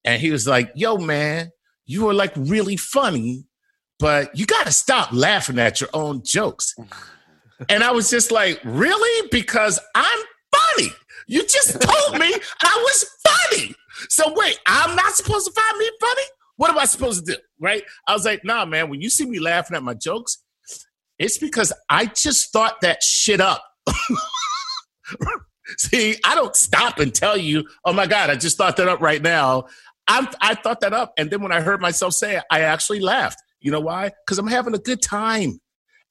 [0.05, 1.51] and he was like, Yo, man,
[1.87, 3.47] you are like really funny,
[4.01, 6.75] but you got to stop laughing at your own jokes.
[7.69, 9.29] And I was just like, Really?
[9.31, 10.19] Because I'm
[10.53, 10.89] funny.
[11.29, 13.75] You just told me I was funny.
[14.09, 16.23] So wait, I'm not supposed to find me funny?
[16.57, 17.39] What am I supposed to do?
[17.61, 17.85] Right?
[18.09, 20.39] I was like, Nah, man, when you see me laughing at my jokes,
[21.19, 23.63] it's because I just thought that shit up.
[25.77, 29.01] See, I don't stop and tell you, oh my God, I just thought that up
[29.01, 29.67] right now.
[30.09, 31.13] I'm, I thought that up.
[31.17, 33.41] And then when I heard myself say it, I actually laughed.
[33.61, 34.11] You know why?
[34.25, 35.61] Because I'm having a good time.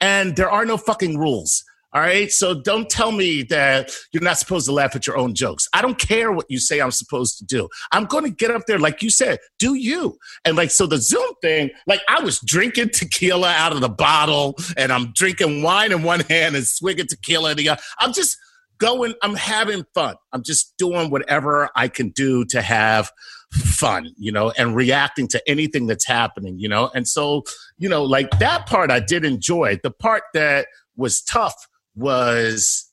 [0.01, 1.63] And there are no fucking rules.
[1.91, 2.31] All right.
[2.31, 5.67] So don't tell me that you're not supposed to laugh at your own jokes.
[5.73, 7.67] I don't care what you say I'm supposed to do.
[7.91, 10.15] I'm going to get up there, like you said, do you.
[10.45, 14.55] And like, so the Zoom thing, like I was drinking tequila out of the bottle
[14.77, 17.81] and I'm drinking wine in one hand and swigging tequila in the other.
[17.97, 18.37] I'm just
[18.77, 20.13] going, I'm having fun.
[20.31, 23.11] I'm just doing whatever I can do to have
[23.51, 26.91] fun, you know, and reacting to anything that's happening, you know.
[26.93, 27.43] And so,
[27.77, 29.79] you know, like that part I did enjoy.
[29.81, 32.85] The part that was tough was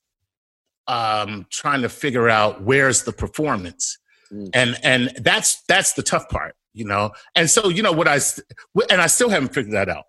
[0.89, 3.99] um trying to figure out where's the performance.
[4.33, 4.51] Mm.
[4.55, 7.13] And and that's that's the tough part, you know.
[7.35, 8.19] And so, you know, what I
[8.91, 10.05] and I still haven't figured that out.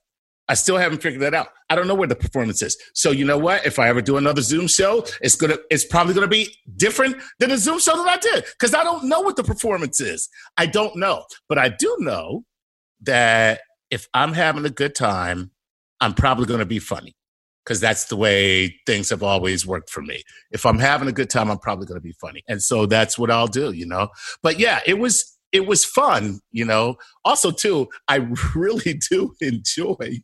[0.50, 1.48] I still haven't figured that out.
[1.70, 2.78] I don't know where the performance is.
[2.94, 3.66] So you know what?
[3.66, 7.50] If I ever do another Zoom show, it's gonna it's probably gonna be different than
[7.50, 10.30] the Zoom show that I did because I don't know what the performance is.
[10.58, 12.44] I don't know, but I do know
[13.02, 15.52] that if I'm having a good time,
[16.00, 17.16] I'm probably gonna be funny
[17.66, 20.24] because that's the way things have always worked for me.
[20.52, 23.30] If I'm having a good time, I'm probably gonna be funny, and so that's what
[23.30, 23.72] I'll do.
[23.74, 24.10] You know.
[24.42, 26.40] But yeah, it was it was fun.
[26.52, 26.96] You know.
[27.26, 28.16] Also, too, I
[28.56, 30.22] really do enjoy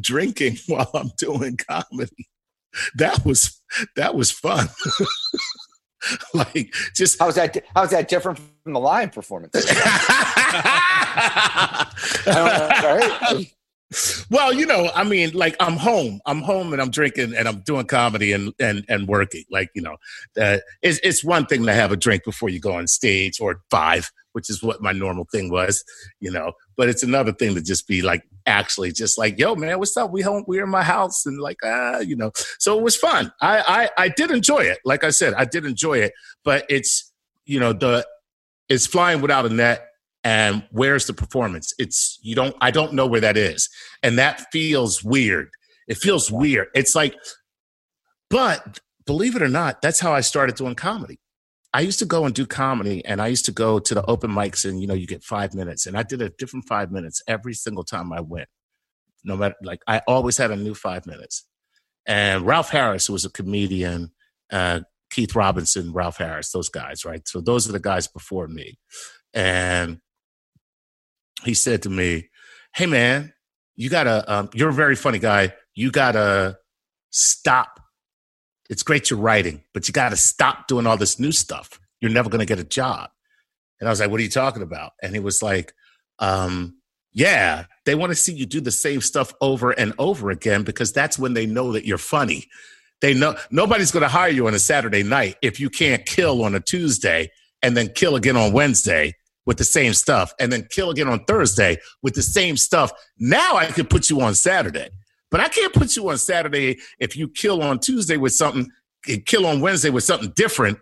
[0.00, 2.28] drinking while I'm doing comedy.
[2.96, 3.60] That was
[3.96, 4.68] that was fun.
[6.34, 7.64] like just How's that?
[7.74, 9.54] How's that different from the live performance?
[9.56, 9.62] I
[12.26, 13.52] don't know, right?
[14.30, 17.60] well, you know, I mean, like I'm home, I'm home, and I'm drinking, and I'm
[17.60, 19.44] doing comedy and and and working.
[19.50, 19.96] Like you know,
[20.40, 23.62] uh, it's it's one thing to have a drink before you go on stage, or
[23.70, 25.84] five, which is what my normal thing was,
[26.20, 26.52] you know.
[26.76, 30.10] But it's another thing to just be like, actually, just like, yo, man, what's up?
[30.10, 32.32] We home, we're in my house, and like, ah, you know.
[32.58, 33.32] So it was fun.
[33.40, 34.78] I I I did enjoy it.
[34.84, 36.12] Like I said, I did enjoy it.
[36.44, 37.12] But it's
[37.44, 38.06] you know the
[38.68, 39.86] it's flying without a net
[40.22, 43.68] and where's the performance it's you don't i don't know where that is
[44.02, 45.50] and that feels weird
[45.88, 47.14] it feels weird it's like
[48.28, 51.18] but believe it or not that's how i started doing comedy
[51.72, 54.30] I used to go and do comedy, and I used to go to the open
[54.30, 57.22] mics, and you know, you get five minutes, and I did a different five minutes
[57.28, 58.48] every single time I went.
[59.22, 61.44] No matter, like, I always had a new five minutes.
[62.06, 64.10] And Ralph Harris, was a comedian,
[64.50, 64.80] uh,
[65.10, 67.26] Keith Robinson, Ralph Harris, those guys, right?
[67.28, 68.78] So those are the guys before me.
[69.34, 70.00] And
[71.44, 72.30] he said to me,
[72.74, 73.32] "Hey, man,
[73.76, 74.24] you gotta.
[74.32, 75.54] Um, you're a very funny guy.
[75.74, 76.58] You gotta
[77.10, 77.79] stop.
[78.70, 81.78] It's great you're writing, but you gotta stop doing all this new stuff.
[82.00, 83.10] You're never gonna get a job."
[83.78, 85.74] And I was like, "What are you talking about?" And he was like,
[86.18, 86.78] um,
[87.12, 90.92] "Yeah, they want to see you do the same stuff over and over again because
[90.92, 92.48] that's when they know that you're funny."
[93.00, 96.44] They know nobody's going to hire you on a Saturday night if you can't kill
[96.44, 97.30] on a Tuesday
[97.62, 99.14] and then kill again on Wednesday
[99.46, 102.92] with the same stuff and then kill again on Thursday with the same stuff.
[103.18, 104.90] Now I can put you on Saturday,
[105.30, 108.70] but I can't put you on Saturday if you kill on Tuesday with something,
[109.26, 110.78] kill on Wednesday with something different.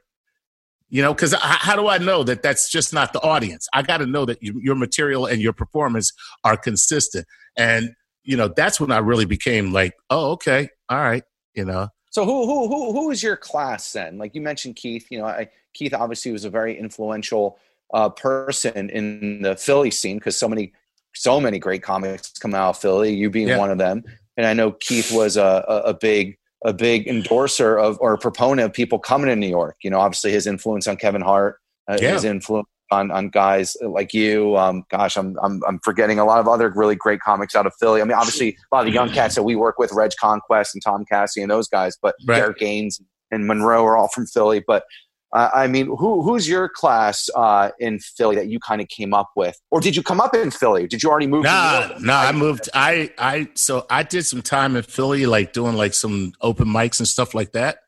[0.91, 3.69] You know, because how do I know that that's just not the audience?
[3.75, 7.27] I got to know that you, your material and your performance are consistent.
[7.59, 7.93] And,
[8.25, 11.89] you know, that's when I really became like, oh, okay, all right, you know.
[12.11, 14.17] So who who who who is your class then?
[14.17, 17.59] Like you mentioned Keith, you know, I, Keith obviously was a very influential
[17.93, 20.73] uh, person in the Philly scene because so many
[21.15, 23.15] so many great comics come out of Philly.
[23.15, 23.59] You being yeah.
[23.59, 24.05] one of them,
[24.39, 28.67] and I know Keith was a, a, a big a big endorser of or proponent
[28.67, 29.77] of people coming to New York.
[29.83, 31.59] You know, obviously his influence on Kevin Hart,
[31.91, 32.13] uh, yeah.
[32.13, 34.57] his influence on on guys like you.
[34.57, 37.75] Um, gosh, I'm, I'm I'm forgetting a lot of other really great comics out of
[37.79, 38.01] Philly.
[38.01, 40.75] I mean, obviously a lot of the young cats that we work with, Reg Conquest
[40.75, 42.37] and Tom Cassie and those guys, but right.
[42.37, 44.63] Derek Gaines and Monroe are all from Philly.
[44.65, 44.85] But
[45.33, 49.13] uh, I mean, who who's your class uh, in Philly that you kind of came
[49.13, 50.87] up with, or did you come up in Philly?
[50.87, 51.45] Did you already move?
[51.45, 52.71] Nah, no, nah, I moved.
[52.73, 56.99] I I so I did some time in Philly, like doing like some open mics
[56.99, 57.81] and stuff like that,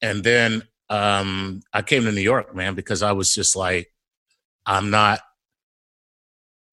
[0.00, 3.90] and then um I came to New York, man, because I was just like,
[4.64, 5.20] I'm not.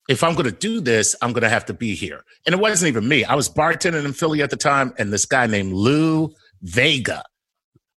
[0.09, 2.25] If I'm going to do this, I'm going to have to be here.
[2.45, 3.23] And it wasn't even me.
[3.23, 7.23] I was bartending in Philly at the time, and this guy named Lou Vega,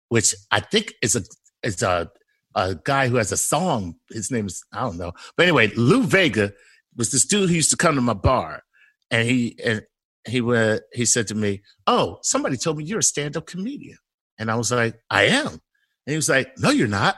[0.08, 1.22] which I think is a
[1.66, 2.10] is a
[2.54, 3.96] a guy who has a song.
[4.10, 6.52] His name is I don't know, but anyway, Lou Vega
[6.96, 8.62] was this dude who used to come to my bar,
[9.10, 9.82] and he and
[10.26, 13.98] he were he said to me, "Oh, somebody told me you're a stand up comedian,"
[14.38, 15.60] and I was like, "I am," and
[16.06, 17.16] he was like, "No, you're not,"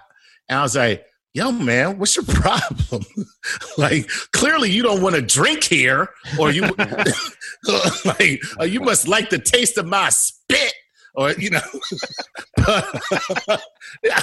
[0.49, 3.05] and I was like, yo man what's your problem?
[3.79, 6.09] Like clearly you don't want to drink here
[6.39, 6.63] or you
[8.05, 10.75] like or you must like the taste of my spit
[11.15, 11.61] or you know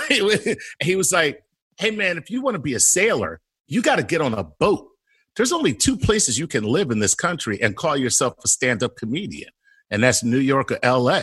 [0.82, 1.44] he was like
[1.78, 4.44] hey man if you want to be a sailor you got to get on a
[4.44, 4.88] boat
[5.36, 8.96] there's only two places you can live in this country and call yourself a stand-up
[8.96, 9.50] comedian
[9.90, 11.22] and that's new york or la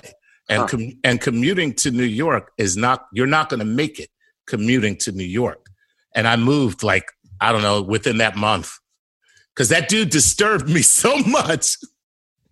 [0.48, 0.66] and huh.
[0.66, 4.10] com- and commuting to new york is not you're not going to make it
[4.46, 5.68] commuting to new york
[6.14, 7.06] and I moved like
[7.40, 8.78] I don't know within that month
[9.54, 11.76] because that dude disturbed me so much.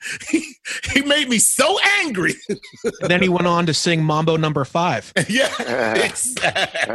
[0.31, 0.55] he,
[0.93, 2.35] he made me so angry.
[2.49, 5.13] and then he went on to sing Mambo Number Five.
[5.29, 6.95] yeah, exactly.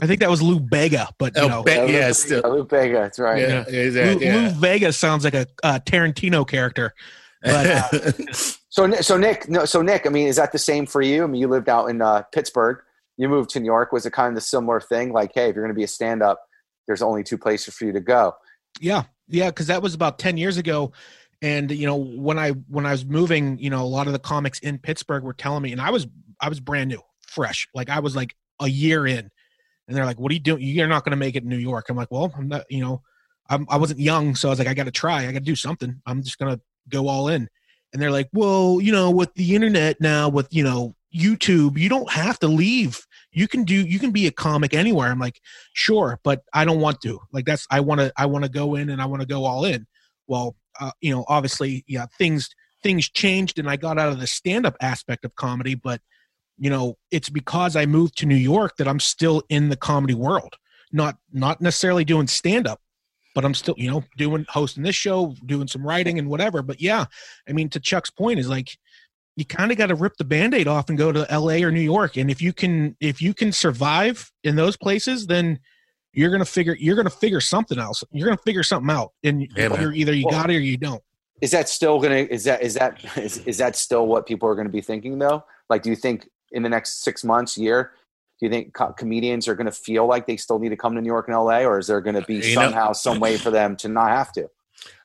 [0.00, 2.42] I think that was Lou Bega, but you oh, know, Be- yeah, Lou, still.
[2.44, 2.94] Lou Bega.
[2.94, 3.38] That's right.
[3.38, 3.82] Yeah, yeah.
[3.82, 4.36] Lou, yeah.
[4.36, 6.94] Lou, Vega sounds like a uh, Tarantino character.
[7.42, 8.12] But, uh,
[8.70, 11.24] so, so Nick, no, so Nick, I mean, is that the same for you?
[11.24, 12.78] I mean, you lived out in uh, Pittsburgh
[13.16, 15.12] you moved to New York, was it kind of the similar thing?
[15.12, 16.42] Like, hey, if you're going to be a stand up,
[16.86, 18.34] there's only two places for you to go.
[18.80, 19.04] Yeah.
[19.28, 19.50] Yeah.
[19.50, 20.92] Cause that was about 10 years ago.
[21.42, 24.18] And, you know, when I, when I was moving, you know, a lot of the
[24.18, 26.06] comics in Pittsburgh were telling me, and I was,
[26.40, 27.68] I was brand new, fresh.
[27.74, 29.28] Like I was like a year in
[29.88, 30.62] and they're like, what are you doing?
[30.62, 31.90] You're not going to make it in New York.
[31.90, 33.02] I'm like, well, I'm not, you know,
[33.50, 34.36] I'm, I wasn't young.
[34.36, 36.00] So I was like, I got to try, I got to do something.
[36.06, 37.48] I'm just to go all in.
[37.92, 41.88] And they're like, well, you know, with the internet now, with, you know, YouTube, you
[41.88, 43.06] don't have to leave.
[43.32, 45.10] You can do you can be a comic anywhere.
[45.10, 45.40] I'm like,
[45.74, 47.20] sure, but I don't want to.
[47.32, 49.44] Like that's I want to I want to go in and I want to go
[49.44, 49.86] all in.
[50.26, 52.48] Well, uh, you know, obviously, yeah, things
[52.82, 56.00] things changed and I got out of the stand up aspect of comedy, but
[56.58, 60.14] you know, it's because I moved to New York that I'm still in the comedy
[60.14, 60.54] world.
[60.92, 62.80] Not not necessarily doing stand up,
[63.34, 66.62] but I'm still, you know, doing hosting this show, doing some writing and whatever.
[66.62, 67.06] But yeah,
[67.48, 68.76] I mean, to Chuck's point is like
[69.36, 71.80] you kind of got to rip the band-aid off and go to LA or New
[71.80, 72.16] York.
[72.16, 75.58] And if you can if you can survive in those places, then
[76.12, 78.04] you're gonna figure you're gonna figure something else.
[78.12, 79.12] You're gonna figure something out.
[79.24, 81.02] And yeah, you're either you well, got it or you don't.
[81.40, 84.54] Is that still gonna is that is that is, is that still what people are
[84.54, 85.44] gonna be thinking though?
[85.68, 87.92] Like do you think in the next six months, year,
[88.38, 90.94] do you think co- comedians are going to feel like they still need to come
[90.94, 93.20] to New York and LA, or is there going to be you somehow know, some
[93.20, 94.50] way for them to not have to?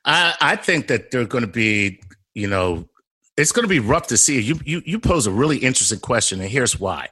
[0.06, 2.02] I, I think that they're going to be,
[2.34, 2.88] you know,
[3.38, 4.42] it's going to be rough to see.
[4.42, 7.10] You, you, you pose a really interesting question, and here's why.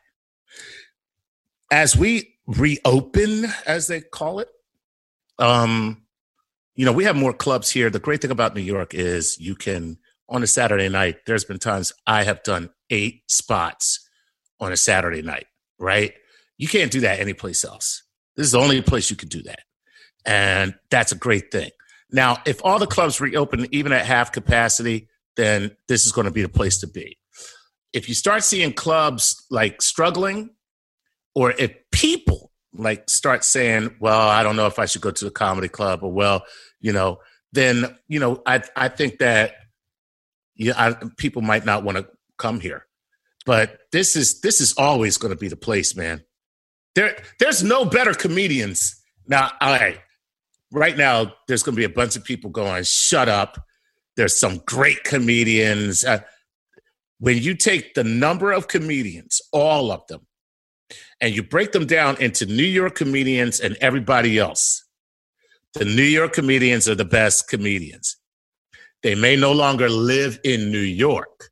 [1.72, 4.50] As we reopen, as they call it.
[5.40, 6.04] Um,
[6.76, 7.90] you know, we have more clubs here.
[7.90, 11.18] The great thing about New York is you can on a Saturday night.
[11.26, 14.08] There's been times I have done eight spots
[14.60, 15.48] on a Saturday night.
[15.80, 16.14] Right?
[16.58, 18.04] You can't do that anyplace else.
[18.36, 19.60] This is the only place you can do that,
[20.26, 21.72] and that's a great thing.
[22.12, 26.32] Now, if all the clubs reopen even at half capacity, then this is going to
[26.32, 27.18] be the place to be.
[27.94, 30.52] If you start seeing clubs like struggling,
[31.36, 35.26] or if people like start saying, "Well, I don't know if I should go to
[35.26, 36.46] the comedy club," or "Well,
[36.80, 37.20] you know,"
[37.52, 39.54] then you know, I I think that
[40.56, 42.08] yeah, I, people might not want to
[42.38, 42.86] come here.
[43.46, 46.24] But this is this is always going to be the place, man.
[46.96, 49.52] There, there's no better comedians now.
[49.62, 50.00] All right,
[50.72, 53.58] right now there's going to be a bunch of people going, "Shut up."
[54.16, 56.06] There's some great comedians.
[56.06, 56.20] Uh,
[57.20, 60.26] when you take the number of comedians, all of them,
[61.22, 64.84] and you break them down into New York comedians and everybody else,
[65.74, 68.18] the New York comedians are the best comedians.
[69.04, 71.52] They may no longer live in New York,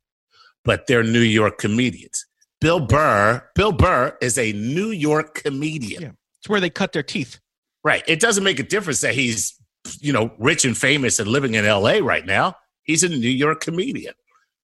[0.64, 2.26] but they're New York comedians.
[2.60, 6.02] Bill Burr, Bill Burr is a New York comedian.
[6.02, 6.10] Yeah.
[6.38, 7.38] It's where they cut their teeth.
[7.84, 8.02] Right.
[8.06, 9.54] It doesn't make a difference that he's,
[10.00, 12.54] you know, rich and famous and living in LA right now.
[12.82, 14.14] He's a New York comedian.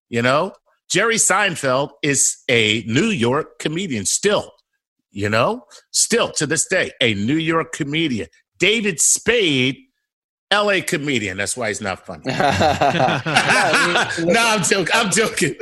[0.08, 0.54] You know,
[0.88, 4.52] Jerry Seinfeld is a New York comedian still,
[5.10, 8.28] you know, still to this day, a New York comedian.
[8.58, 9.78] David Spade
[10.52, 11.36] LA comedian.
[11.36, 12.22] That's why he's not funny.
[12.26, 14.92] no, I'm joking.
[14.92, 15.54] I'm joking.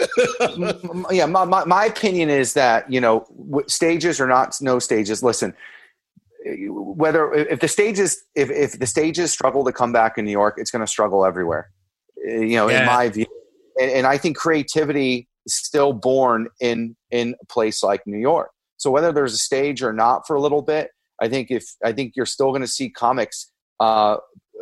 [1.11, 3.27] yeah, my, my, my, opinion is that, you know,
[3.67, 5.53] stages or not no stages, listen,
[6.47, 10.33] eh, whether if the stages if, if the stages struggle to come back in New
[10.33, 11.71] York, it's going to struggle everywhere.
[12.27, 12.81] Eh, you know, yeah.
[12.81, 13.27] in my view.
[13.79, 18.51] And, and I think creativity is still born in in a place like New York.
[18.79, 21.93] So whether there's a stage or not for a little bit, I think if I
[21.93, 24.17] think you're still going to see comics uh,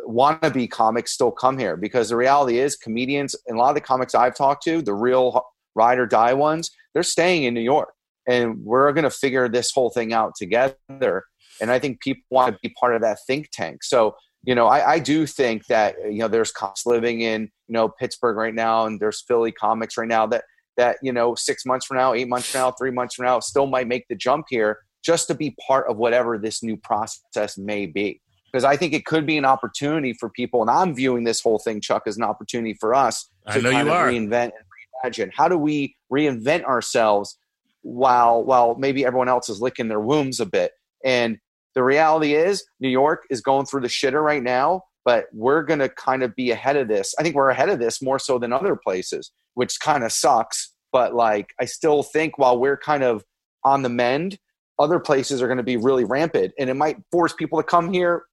[0.07, 3.81] wannabe comics still come here because the reality is comedians and a lot of the
[3.81, 5.43] comics I've talked to, the real
[5.75, 7.93] ride or die ones, they're staying in New York.
[8.27, 11.23] And we're going to figure this whole thing out together.
[11.61, 13.83] And I think people want to be part of that think tank.
[13.83, 17.73] So, you know, I, I do think that, you know, there's cops living in, you
[17.73, 20.43] know, Pittsburgh right now and there's Philly comics right now that,
[20.77, 23.39] that, you know, six months from now, eight months from now, three months from now
[23.39, 27.57] still might make the jump here just to be part of whatever this new process
[27.57, 28.21] may be
[28.51, 30.61] because I think it could be an opportunity for people.
[30.61, 33.93] And I'm viewing this whole thing, Chuck, as an opportunity for us to kind of
[33.93, 35.29] reinvent and reimagine.
[35.35, 37.37] How do we reinvent ourselves
[37.81, 40.71] while while maybe everyone else is licking their wounds a bit?
[41.03, 41.37] And
[41.75, 45.79] the reality is, New York is going through the shitter right now, but we're going
[45.79, 47.15] to kind of be ahead of this.
[47.17, 50.73] I think we're ahead of this more so than other places, which kind of sucks.
[50.91, 53.23] But like, I still think while we're kind of
[53.63, 54.37] on the mend,
[54.77, 57.93] other places are going to be really rampant and it might force people to come
[57.93, 58.23] here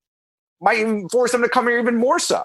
[0.61, 2.45] might even force them to come here even more so.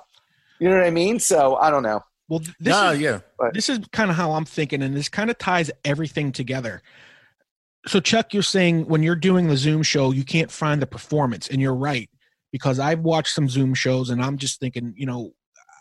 [0.60, 1.20] You know what I mean?
[1.20, 2.02] So I don't know.
[2.28, 3.22] Well, this no, is, yeah.
[3.40, 6.84] But, this is kind of how I'm thinking, and this kind of ties everything together.
[7.88, 11.48] So, Chuck, you're saying when you're doing the Zoom show, you can't find the performance,
[11.48, 12.12] and you're right
[12.52, 15.32] because I've watched some Zoom shows, and I'm just thinking, you know,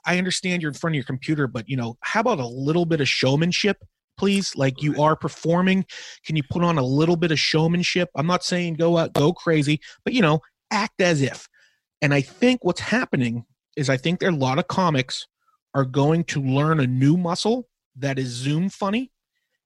[0.07, 2.87] I understand you're in front of your computer, but you know, how about a little
[2.87, 3.79] bit of showmanship?
[4.17, 5.85] please like you are performing
[6.27, 9.33] can you put on a little bit of showmanship i'm not saying go out go
[9.33, 10.41] crazy but you know
[10.73, 11.49] act as if
[12.01, 13.45] and I think what's happening
[13.77, 15.27] is I think there are a lot of comics
[15.75, 19.11] are going to learn a new muscle that is Zoom funny.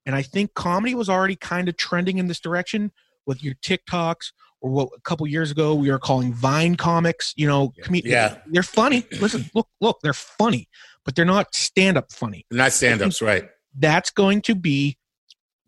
[0.06, 2.90] And I think comedy was already kind of trending in this direction
[3.26, 4.32] with your TikToks
[4.62, 7.34] or what a couple years ago we were calling Vine comics.
[7.36, 9.04] You know, com- yeah, they're funny.
[9.20, 10.68] Listen, look, look, they're funny,
[11.04, 12.46] but they're not stand up funny.
[12.50, 13.44] not stand ups, right?
[13.76, 14.96] That's going to be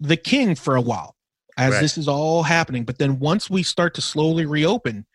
[0.00, 1.16] the king for a while
[1.56, 1.80] as right.
[1.80, 2.84] this is all happening.
[2.84, 5.06] But then once we start to slowly reopen,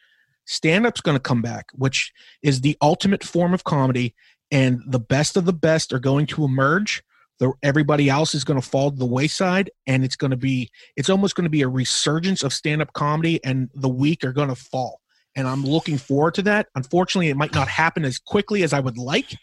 [0.46, 2.12] stand up's going to come back, which
[2.42, 4.16] is the ultimate form of comedy,
[4.52, 7.04] and the best of the best are going to emerge.
[7.40, 10.70] The, everybody else is going to fall to the wayside, and it's going to be
[10.96, 14.34] it's almost going to be a resurgence of stand up comedy, and the weak are
[14.34, 15.02] going to fall.
[15.36, 16.68] And I'm looking forward to that.
[16.76, 19.36] Unfortunately, it might not happen as quickly as I would like,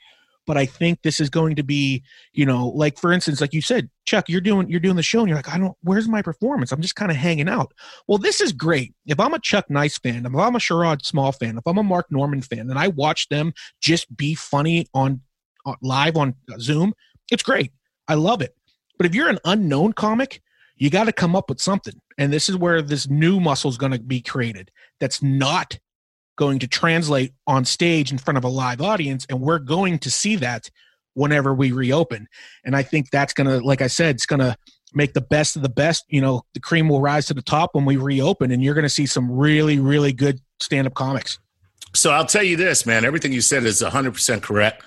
[0.47, 3.61] but I think this is going to be, you know, like for instance, like you
[3.61, 6.23] said, Chuck, you're doing you're doing the show and you're like, I don't where's my
[6.23, 6.73] performance?
[6.73, 7.73] I'm just kind of hanging out.
[8.07, 8.95] Well, this is great.
[9.07, 11.83] If I'm a Chuck Nice fan, if I'm a Sherrod Small fan, if I'm a
[11.83, 15.21] Mark Normand fan, and I watch them just be funny on,
[15.65, 16.95] on live on Zoom,
[17.31, 17.73] it's great.
[18.09, 18.55] I love it.
[18.97, 20.43] But if you're an unknown comic,
[20.77, 22.01] you got to come up with something.
[22.19, 25.79] And this is where this new muscle is going to be created that's not
[26.37, 30.11] going to translate on stage in front of a live audience and we're going to
[30.11, 30.71] see that
[31.15, 32.29] whenever we reopen
[32.63, 34.55] and i think that's going to like i said it's going to
[34.97, 36.05] make the best of the best.
[36.09, 38.85] You know, the cream will rise to the top when we reopen, and you're going
[38.85, 41.39] to see some really, really good stand up comics.
[41.95, 43.05] So I'll tell you this, man.
[43.05, 44.83] Everything you said is 100% correct.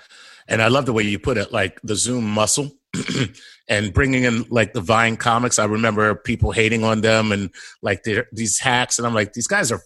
[0.47, 2.71] And I love the way you put it, like the Zoom muscle
[3.69, 5.59] and bringing in like the Vine comics.
[5.59, 7.49] I remember people hating on them and
[7.81, 8.97] like they're these hacks.
[8.97, 9.81] And I'm like, these guys are,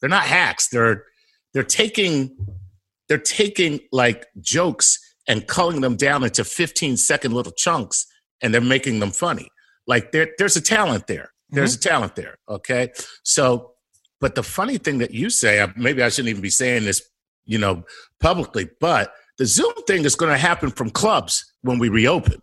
[0.00, 0.68] they're not hacks.
[0.68, 1.04] They're,
[1.52, 2.36] they're taking,
[3.08, 4.98] they're taking like jokes
[5.28, 8.06] and culling them down into 15 second little chunks
[8.40, 9.48] and they're making them funny.
[9.86, 11.30] Like there, there's a talent there.
[11.50, 11.88] There's mm-hmm.
[11.88, 12.38] a talent there.
[12.48, 12.90] Okay.
[13.22, 13.72] So,
[14.20, 17.02] but the funny thing that you say, maybe I shouldn't even be saying this,
[17.44, 17.84] you know,
[18.20, 22.40] publicly, but the Zoom thing is going to happen from clubs when we reopen.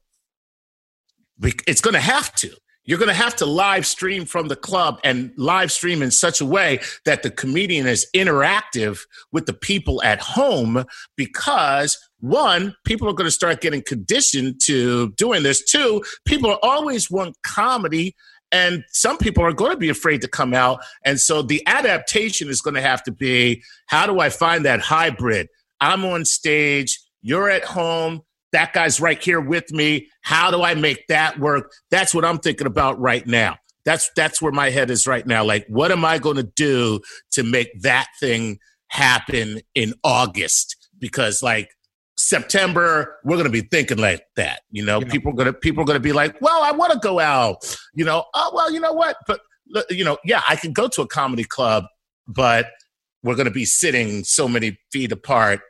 [1.41, 2.55] It's going to have to.
[2.86, 6.41] You're going to have to live stream from the club and live stream in such
[6.41, 8.99] a way that the comedian is interactive
[9.31, 10.84] with the people at home
[11.15, 15.63] because one, people are going to start getting conditioned to doing this.
[15.63, 18.15] Two, people always want comedy
[18.51, 20.84] and some people are going to be afraid to come out.
[21.05, 24.81] And so the adaptation is going to have to be how do I find that
[24.81, 25.47] hybrid?
[25.79, 28.21] I'm on stage, you're at home,
[28.54, 30.08] that guy's right here with me.
[30.22, 31.72] How do I make that work?
[31.91, 33.58] That's what I'm thinking about right now.
[33.84, 35.43] That's that's where my head is right now.
[35.43, 37.01] Like, what am I going to do
[37.32, 40.78] to make that thing happen in August?
[40.99, 41.70] Because like
[42.16, 44.62] September, we're going to be thinking like that.
[44.70, 45.10] You know, yeah.
[45.10, 47.20] people are going to people are going to be like, well, I want to go
[47.20, 47.58] out.
[47.93, 49.18] You know, oh well, you know what?
[49.28, 49.41] But
[49.89, 51.86] you know, yeah, I can go to a comedy club,
[52.28, 52.68] but
[53.24, 55.62] we're going to be sitting so many feet apart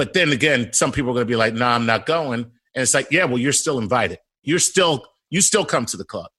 [0.00, 2.40] but then again, some people are going to be like, "No, nah, I'm not going."
[2.40, 4.18] And it's like, "Yeah, well, you're still invited.
[4.42, 6.30] You're still you still come to the club."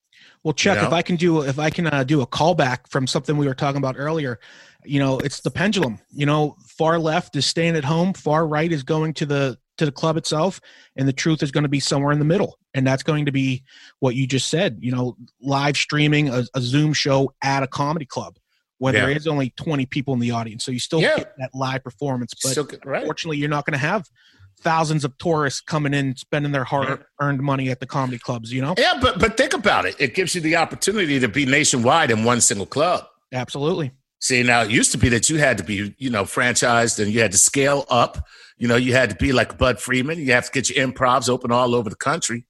[0.43, 0.87] Well, Chuck, you know?
[0.87, 3.53] if I can do if I can uh, do a callback from something we were
[3.53, 4.39] talking about earlier,
[4.83, 5.99] you know, it's the pendulum.
[6.09, 9.85] You know, far left is staying at home, far right is going to the to
[9.85, 10.59] the club itself,
[10.95, 13.31] and the truth is going to be somewhere in the middle, and that's going to
[13.31, 13.63] be
[13.99, 14.79] what you just said.
[14.81, 18.39] You know, live streaming a, a Zoom show at a comedy club
[18.81, 19.01] where yeah.
[19.01, 20.65] there is only 20 people in the audience.
[20.65, 21.15] So you still yeah.
[21.15, 22.33] get that live performance.
[22.41, 23.01] But still, right.
[23.03, 24.09] unfortunately, you're not going to have
[24.61, 28.59] thousands of tourists coming in spending their hard earned money at the comedy clubs, you
[28.59, 28.73] know?
[28.79, 29.95] Yeah, but but think about it.
[29.99, 33.05] It gives you the opportunity to be nationwide in one single club.
[33.31, 33.91] Absolutely.
[34.19, 37.13] See, now it used to be that you had to be, you know, franchised and
[37.13, 38.25] you had to scale up.
[38.57, 41.29] You know, you had to be like Budd Friedman You have to get your improvs
[41.29, 42.47] open all over the country.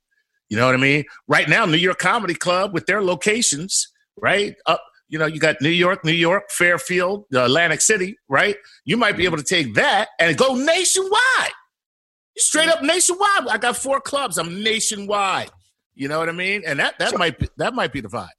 [0.48, 1.04] You know what I mean?
[1.28, 4.56] Right now, New York Comedy Club with their locations, right?
[4.66, 4.82] Up
[5.12, 8.56] you know, you got New York, New York, Fairfield, Atlantic City, right?
[8.86, 11.52] You might be able to take that and go nationwide.
[12.38, 13.48] Straight up nationwide.
[13.50, 14.38] I got four clubs.
[14.38, 15.52] I'm nationwide.
[15.96, 16.64] You know what I mean?
[16.66, 18.30] And that that so, might be that might be the vibe.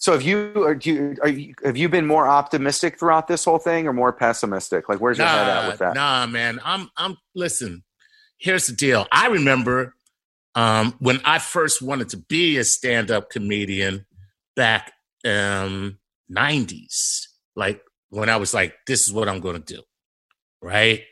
[0.00, 3.58] So have you, are you, are you have you been more optimistic throughout this whole
[3.58, 4.88] thing or more pessimistic?
[4.88, 5.94] Like where's your nah, head at with that?
[5.94, 6.58] Nah, man.
[6.64, 7.84] I'm I'm listen.
[8.38, 9.06] Here's the deal.
[9.12, 9.94] I remember
[10.56, 14.06] um, when I first wanted to be a stand-up comedian
[14.56, 14.92] back
[15.24, 15.99] um,
[16.30, 17.26] 90s,
[17.56, 19.82] like when I was like, this is what I'm going to do.
[20.62, 21.02] Right.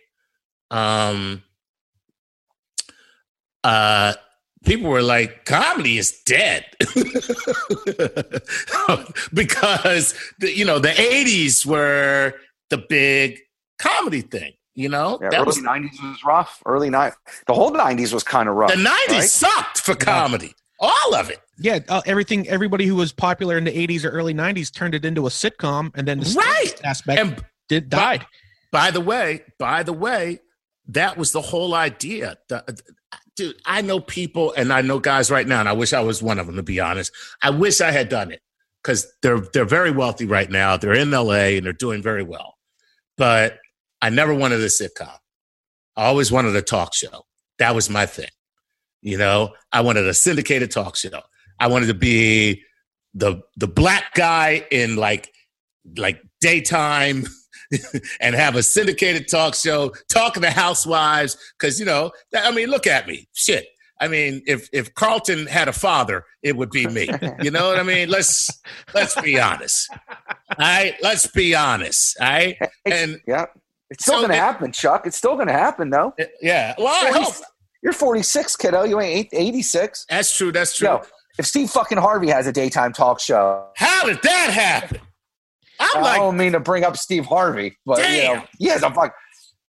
[0.70, 1.42] Um,
[3.64, 4.14] uh,
[4.64, 6.64] people were like, comedy is dead
[9.32, 12.34] because the, you know the '80s were
[12.70, 13.40] the big
[13.78, 14.52] comedy thing.
[14.74, 16.62] You know, yeah, that early was, '90s was rough.
[16.64, 17.14] Early night,
[17.46, 18.70] the whole '90s was kind of rough.
[18.70, 19.22] The '90s right?
[19.24, 20.54] sucked for comedy.
[20.80, 21.40] All of it.
[21.58, 22.48] Yeah, uh, everything.
[22.48, 25.90] Everybody who was popular in the '80s or early '90s turned it into a sitcom,
[25.94, 28.20] and then the right aspect and did died.
[28.70, 30.40] By, by, the way, by the way,
[30.88, 32.36] that was the whole idea.
[32.48, 32.80] The,
[33.34, 36.22] dude, I know people, and I know guys right now, and I wish I was
[36.22, 36.56] one of them.
[36.56, 37.12] To be honest,
[37.42, 38.40] I wish I had done it
[38.82, 40.76] because they're they're very wealthy right now.
[40.76, 42.54] They're in LA and they're doing very well.
[43.16, 43.58] But
[44.00, 45.16] I never wanted a sitcom.
[45.96, 47.26] I always wanted a talk show.
[47.58, 48.28] That was my thing.
[49.02, 51.20] You know, I wanted a syndicated talk show.
[51.60, 52.62] I wanted to be
[53.14, 55.32] the the black guy in like
[55.96, 57.26] like daytime
[58.20, 62.86] and have a syndicated talk show talking to housewives because you know I mean look
[62.86, 63.28] at me.
[63.34, 63.66] Shit.
[64.00, 67.08] I mean if if Carlton had a father it would be me.
[67.40, 68.08] You know what I mean?
[68.08, 68.50] Let's
[68.94, 69.90] let's be honest.
[69.90, 73.46] All right let's be honest all right and yeah.
[73.90, 75.06] It's still so gonna it, happen Chuck.
[75.06, 76.14] It's still gonna happen though.
[76.42, 76.74] Yeah.
[76.78, 77.34] Well I hope
[77.82, 81.02] you're 46 kiddo you ain't 86 that's true that's true Yo,
[81.38, 83.68] if Steve fucking Harvey has a daytime talk show.
[83.76, 85.00] How did that happen?
[85.80, 88.14] I'm I don't mean to bring up Steve Harvey, but damn.
[88.14, 89.14] you know, he has a fuck.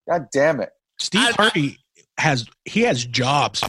[0.07, 0.71] God damn it.
[0.99, 1.79] Steve I, Harvey
[2.19, 3.65] has he has jobs.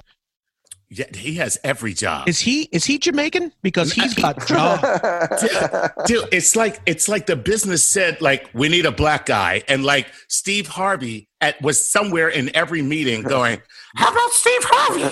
[0.89, 2.27] Yeah, he has every job.
[2.27, 3.53] Is he is he Jamaican?
[3.63, 4.81] Because he's got job.
[6.05, 9.85] Dude, it's like it's like the business said, like we need a black guy, and
[9.85, 13.61] like Steve Harvey at was somewhere in every meeting going,
[13.95, 15.05] "How about Steve Harvey?"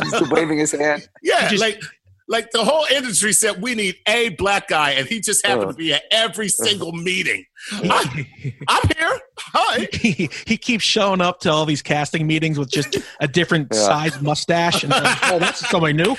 [0.20, 1.08] He's waving his hand.
[1.22, 1.80] Yeah, Just- like
[2.28, 5.72] like the whole industry said we need a black guy, and he just happened Uh.
[5.72, 7.44] to be at every single meeting.
[7.72, 8.26] I,
[8.68, 9.20] I'm here.
[9.38, 9.88] Hi.
[9.92, 13.78] he, he keeps showing up to all these casting meetings with just a different Yeah.
[13.80, 16.16] size mustache and like, oh that's somebody new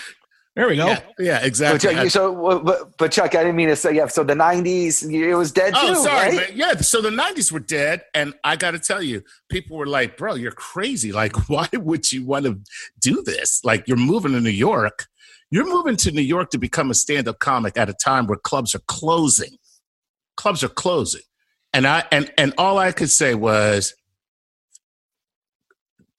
[0.57, 1.95] there we go Yeah, yeah, But, exactly.
[1.95, 3.95] Chuck, so, but, but Chuck, I didn't mean to say.
[3.95, 5.79] Yeah, so the '90s, it was dead too.
[5.83, 6.49] Oh, too, sorry, right?
[6.49, 6.49] man.
[6.55, 10.17] Yeah, so the '90s were dead, and I got to tell you, people were like,
[10.17, 11.11] "Bro, you're crazy!
[11.11, 12.59] Like, why would you want to
[12.99, 13.63] do this?
[13.63, 15.05] Like, you're moving to New York.
[15.51, 18.73] You're moving to New York to become a stand-up comic at a time where clubs
[18.73, 19.57] are closing.
[20.37, 21.21] Clubs are closing,
[21.71, 23.93] and I and and all I could say was,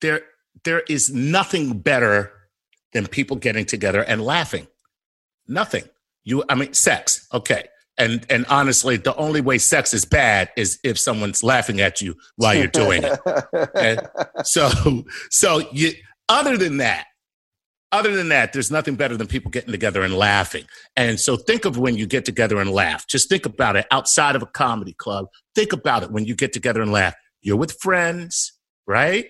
[0.01, 0.23] there
[0.63, 2.38] there is nothing better
[2.93, 4.67] than people getting together and laughing.
[5.47, 5.85] Nothing.
[6.25, 7.27] You, I mean, sex.
[7.33, 7.65] Okay.
[7.97, 12.15] And and honestly, the only way sex is bad is if someone's laughing at you
[12.37, 13.19] while you're doing it.
[13.55, 13.99] Okay?
[14.45, 15.93] So so you
[16.29, 17.07] other than that,
[17.91, 20.65] other than that, there's nothing better than people getting together and laughing.
[20.95, 23.07] And so think of when you get together and laugh.
[23.09, 25.27] Just think about it outside of a comedy club.
[25.55, 27.15] Think about it when you get together and laugh.
[27.41, 28.53] You're with friends,
[28.87, 29.27] right?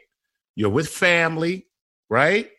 [0.57, 1.69] You're with family,
[2.11, 2.51] right?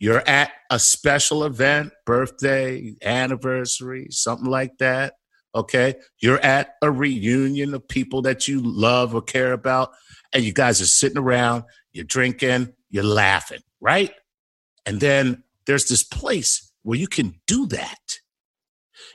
[0.00, 5.14] You're at a special event, birthday, anniversary, something like that.
[5.54, 5.94] Okay.
[6.20, 9.90] You're at a reunion of people that you love or care about,
[10.32, 14.12] and you guys are sitting around, you're drinking, you're laughing, right?
[14.86, 17.98] And then there's this place where you can do that.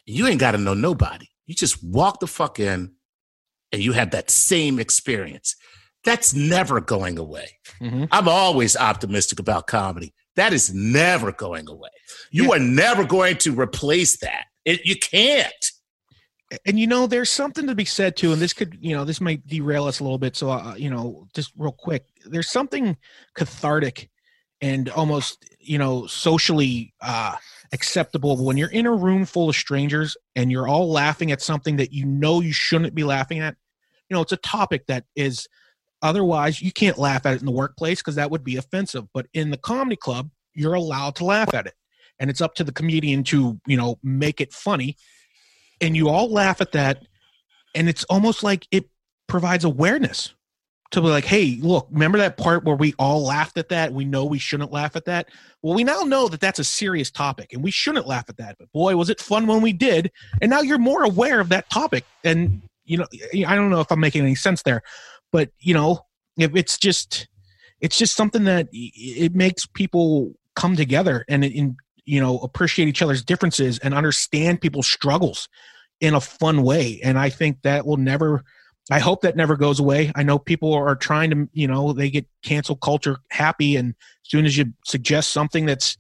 [0.06, 1.26] You ain't got to know nobody.
[1.48, 2.92] You just walk the fuck in
[3.72, 5.56] and you have that same experience.
[6.04, 7.58] That's never going away.
[7.82, 8.08] Mhm.
[8.12, 10.14] I'm always optimistic about comedy.
[10.36, 11.90] That is never going away.
[12.32, 14.46] You are never going to replace that.
[14.66, 15.54] It, you can't.
[16.66, 19.20] and you know there's something to be said too and this could you know this
[19.20, 22.96] might derail us a little bit so uh, you know just real quick there's something
[23.34, 24.10] cathartic
[24.62, 27.36] and almost you know socially uh
[27.74, 31.78] acceptable when you're in a room full of strangers and you're all laughing at something
[31.78, 33.56] that you know you shouldn't be laughing at
[34.10, 35.48] you know it's a topic that is
[36.06, 39.06] otherwise you can't laugh at it in the workplace because that would be offensive.
[39.14, 41.74] But in the comedy club you're allowed to laugh at it.
[42.20, 44.96] And it's up to the comedian to you know make it funny.
[45.82, 47.06] And you all laugh at that.
[47.74, 48.90] And it's almost like it
[49.28, 50.34] provides awareness
[50.92, 53.92] to be like hey look remember that part where we all laughed at that?
[53.92, 55.28] We know we shouldn't laugh at that.
[55.62, 58.58] Well we now know that that's a serious topic and we shouldn't laugh at that.
[58.60, 60.12] But boy was it fun when we did.
[60.42, 62.06] And now you're more aware of that topic.
[62.24, 63.06] And you know
[63.48, 64.82] i don't know if i'm making any sense there
[65.36, 66.00] but you know
[66.38, 67.28] if it's just
[67.82, 71.76] it's just something that it makes people come together and in
[72.06, 75.50] you know appreciate each other's differences and understand people's struggles
[76.00, 77.02] in a fun way.
[77.04, 78.46] And i think that will never
[78.90, 80.10] i hope that never goes away.
[80.16, 84.30] I know people are trying to you know they get cancel culture happy and as
[84.30, 85.98] soon as you suggest something that's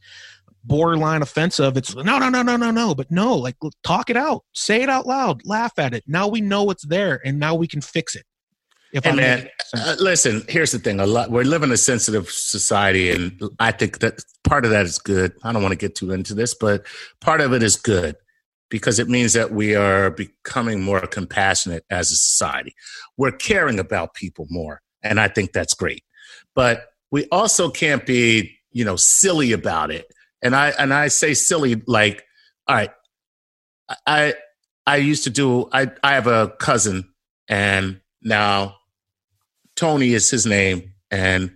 [0.64, 2.96] borderline offensive it's no no no no no no.
[2.96, 4.46] But no like talk it out.
[4.54, 5.46] Say it out loud.
[5.46, 6.06] Laugh at it.
[6.08, 8.26] Now we know it's there and now we can fix it
[8.96, 9.50] if Hey, I'm man.
[9.76, 11.02] Uh, listen, here's the thing.
[11.02, 14.86] A lot we live in a sensitive society, and I think that part of that
[14.86, 15.34] is good.
[15.44, 16.86] I don't want to get too into this, but
[17.20, 18.16] part of it is good
[18.70, 22.74] because it means that we are becoming more compassionate as a society.
[23.18, 26.04] We're caring about people more, and I think that's great.
[26.56, 30.08] But we also can't be, you know, silly about it.
[30.42, 32.24] And I and I say silly like,
[32.66, 32.92] all right,
[34.08, 34.36] I
[34.88, 35.68] I used to do.
[35.74, 37.14] I I have a cousin,
[37.50, 38.78] and now
[39.76, 41.52] Tony is his name, and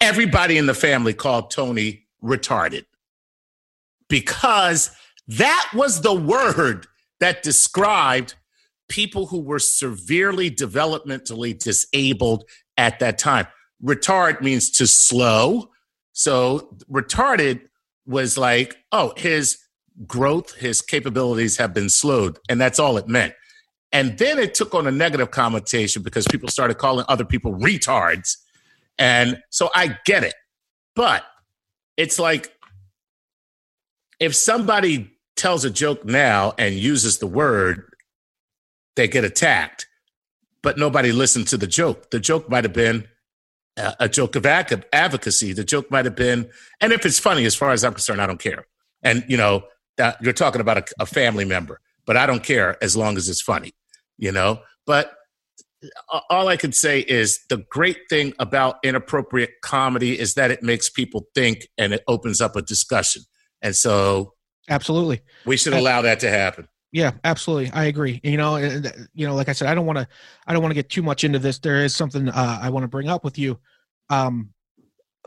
[0.00, 2.84] everybody in the family called Tony retarded
[4.08, 4.90] because
[5.28, 6.86] that was the word
[7.20, 8.34] that described
[8.88, 12.44] people who were severely developmentally disabled
[12.76, 13.46] at that time.
[13.84, 15.70] Retard means to slow.
[16.12, 17.60] So retarded
[18.06, 19.58] was like, oh, his
[20.06, 22.38] growth, his capabilities have been slowed.
[22.48, 23.34] And that's all it meant.
[23.92, 28.36] And then it took on a negative connotation because people started calling other people retards.
[28.98, 30.34] And so I get it.
[30.94, 31.24] But
[31.96, 32.52] it's like
[34.20, 37.84] if somebody tells a joke now and uses the word,
[38.96, 39.86] they get attacked.
[40.62, 42.10] But nobody listened to the joke.
[42.10, 43.06] The joke might have been
[44.00, 45.52] a, joke of advocacy.
[45.52, 48.26] The joke might have been, and if it's funny, as far as I'm concerned, I
[48.26, 48.66] don't care.
[49.02, 49.64] And you know,
[49.96, 53.28] that you're talking about a, a family member, but I don't care as long as
[53.28, 53.72] it's funny,
[54.18, 54.60] you know.
[54.86, 55.12] But
[56.28, 60.90] all I can say is the great thing about inappropriate comedy is that it makes
[60.90, 63.22] people think and it opens up a discussion.
[63.62, 64.34] And so,
[64.68, 66.68] absolutely, we should allow that to happen.
[66.90, 67.70] Yeah, absolutely.
[67.72, 68.20] I agree.
[68.24, 70.08] You know, you know, like I said, I don't want to,
[70.46, 71.58] I don't want to get too much into this.
[71.58, 73.58] There is something uh, I want to bring up with you.
[74.08, 74.50] Um,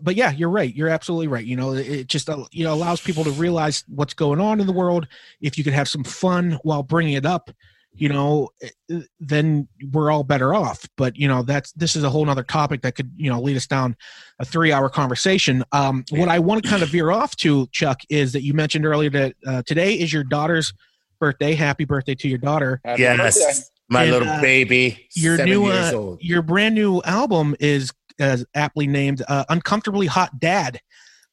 [0.02, 0.74] but yeah, you're right.
[0.74, 1.46] You're absolutely right.
[1.46, 4.66] You know, it just uh, you know allows people to realize what's going on in
[4.66, 5.08] the world.
[5.40, 7.52] If you could have some fun while bringing it up,
[7.94, 10.88] you know, eh, then we're all better off.
[10.98, 13.58] But you know, that's this is a whole other topic that could you know lead
[13.58, 13.96] us down
[14.40, 15.64] a three hour conversation.
[15.72, 18.86] Um, what I want to kind of veer off to, Chuck, is that you mentioned
[18.86, 20.74] earlier that uh, today is your daughter's
[21.20, 21.54] birthday.
[21.54, 22.82] Happy birthday to your daughter.
[22.84, 23.40] Happy yes.
[23.40, 23.62] Birthday.
[23.90, 28.88] My and, little uh, baby, your new, uh, your brand new album is as aptly
[28.88, 30.80] named uh, "Uncomfortably Hot Dad."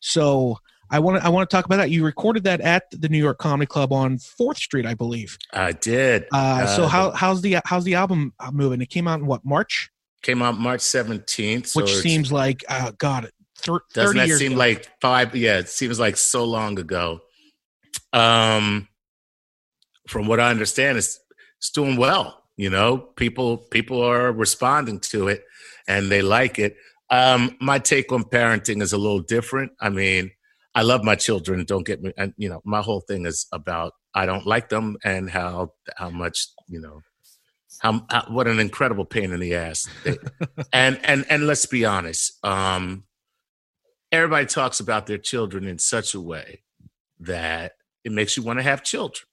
[0.01, 0.59] So
[0.91, 1.91] I want to I want to talk about that.
[1.91, 5.37] You recorded that at the New York Comedy Club on Fourth Street, I believe.
[5.53, 6.27] I did.
[6.33, 8.81] Uh, so uh, how how's the how's the album moving?
[8.81, 9.91] It came out in what March?
[10.23, 13.31] Came out March seventeenth, which seems like uh, God.
[13.63, 14.59] Th- doesn't that seem ago.
[14.59, 15.35] like five?
[15.35, 17.21] Yeah, it seems like so long ago.
[18.13, 18.89] Um,
[20.07, 21.21] from what I understand, it's
[21.59, 22.43] it's doing well.
[22.57, 25.45] You know, people people are responding to it
[25.87, 26.77] and they like it.
[27.11, 29.73] Um, my take on parenting is a little different.
[29.81, 30.31] I mean,
[30.79, 31.65] I love my children.
[31.65, 34.97] Don't get me, and you know, my whole thing is about I don't like them
[35.03, 37.01] and how how much you know
[37.81, 39.89] how, how what an incredible pain in the ass.
[40.05, 40.17] They,
[40.73, 43.03] and and and let's be honest, um,
[44.13, 46.63] everybody talks about their children in such a way
[47.19, 47.73] that
[48.05, 49.27] it makes you want to have children.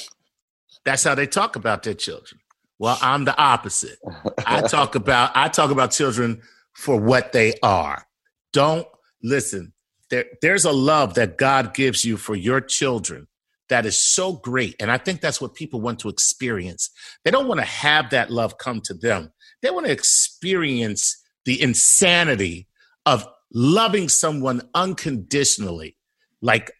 [0.86, 2.40] That's how they talk about their children.
[2.78, 3.98] Well, I'm the opposite.
[4.46, 6.40] I talk about I talk about children
[6.72, 8.06] for what they are.
[8.54, 8.86] Don't
[9.22, 9.74] listen.
[10.12, 13.26] There, there's a love that God gives you for your children
[13.70, 14.76] that is so great.
[14.78, 16.90] And I think that's what people want to experience.
[17.24, 19.32] They don't want to have that love come to them.
[19.62, 22.68] They want to experience the insanity
[23.06, 25.96] of loving someone unconditionally.
[26.42, 26.72] Like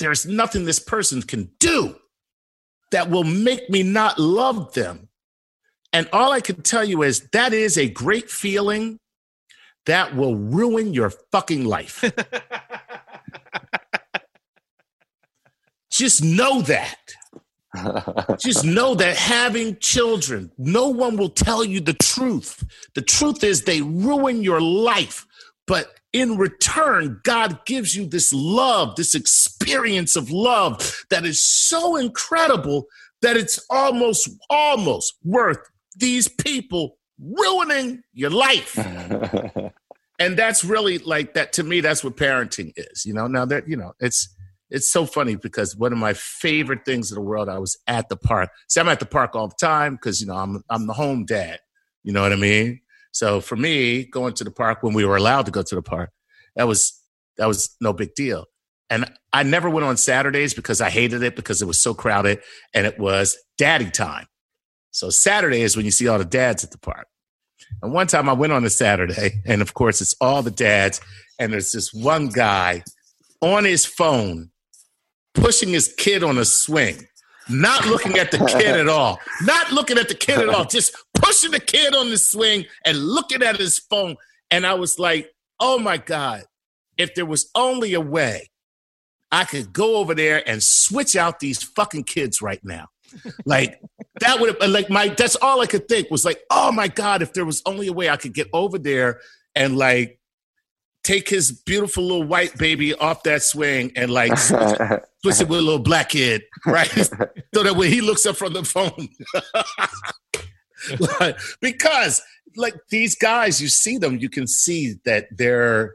[0.00, 1.94] there's nothing this person can do
[2.90, 5.08] that will make me not love them.
[5.92, 8.98] And all I can tell you is that is a great feeling
[9.86, 12.04] that will ruin your fucking life.
[15.90, 16.98] Just know that.
[18.38, 22.64] Just know that having children, no one will tell you the truth.
[22.94, 25.26] The truth is they ruin your life.
[25.66, 31.96] But in return, God gives you this love, this experience of love that is so
[31.96, 32.86] incredible
[33.22, 35.58] that it's almost, almost worth
[35.96, 38.78] these people ruining your life.
[40.18, 43.26] and that's really like that to me that's what parenting is you know?
[43.26, 44.34] Now that you know it's
[44.70, 48.08] it's so funny because one of my favorite things in the world i was at
[48.08, 48.50] the park.
[48.68, 51.24] See i'm at the park all the time because you know i'm i'm the home
[51.24, 51.60] dad
[52.02, 52.80] you know what i mean?
[53.12, 55.82] So for me going to the park when we were allowed to go to the
[55.82, 56.10] park
[56.54, 57.00] that was
[57.36, 58.46] that was no big deal.
[58.88, 62.40] And i never went on saturdays because i hated it because it was so crowded
[62.74, 64.26] and it was daddy time
[64.96, 67.06] so Saturday is when you see all the dads at the park.
[67.82, 71.02] And one time I went on a Saturday, and of course it's all the dads,
[71.38, 72.82] and there's this one guy
[73.42, 74.50] on his phone
[75.34, 77.06] pushing his kid on a swing,
[77.50, 80.96] not looking at the kid at all, not looking at the kid at all, just
[81.12, 84.16] pushing the kid on the swing and looking at his phone.
[84.50, 85.30] And I was like,
[85.60, 86.44] oh my God,
[86.96, 88.48] if there was only a way
[89.30, 92.86] I could go over there and switch out these fucking kids right now
[93.44, 93.80] like
[94.20, 97.22] that would have like my that's all I could think was like, oh my God,
[97.22, 99.20] if there was only a way I could get over there
[99.54, 100.18] and like
[101.06, 104.76] take his beautiful little white baby off that swing and like switch,
[105.22, 106.88] switch it with a little black kid, right?
[107.54, 109.08] so that when he looks up from the phone.
[111.20, 112.22] like, because
[112.56, 115.94] like these guys, you see them, you can see that they're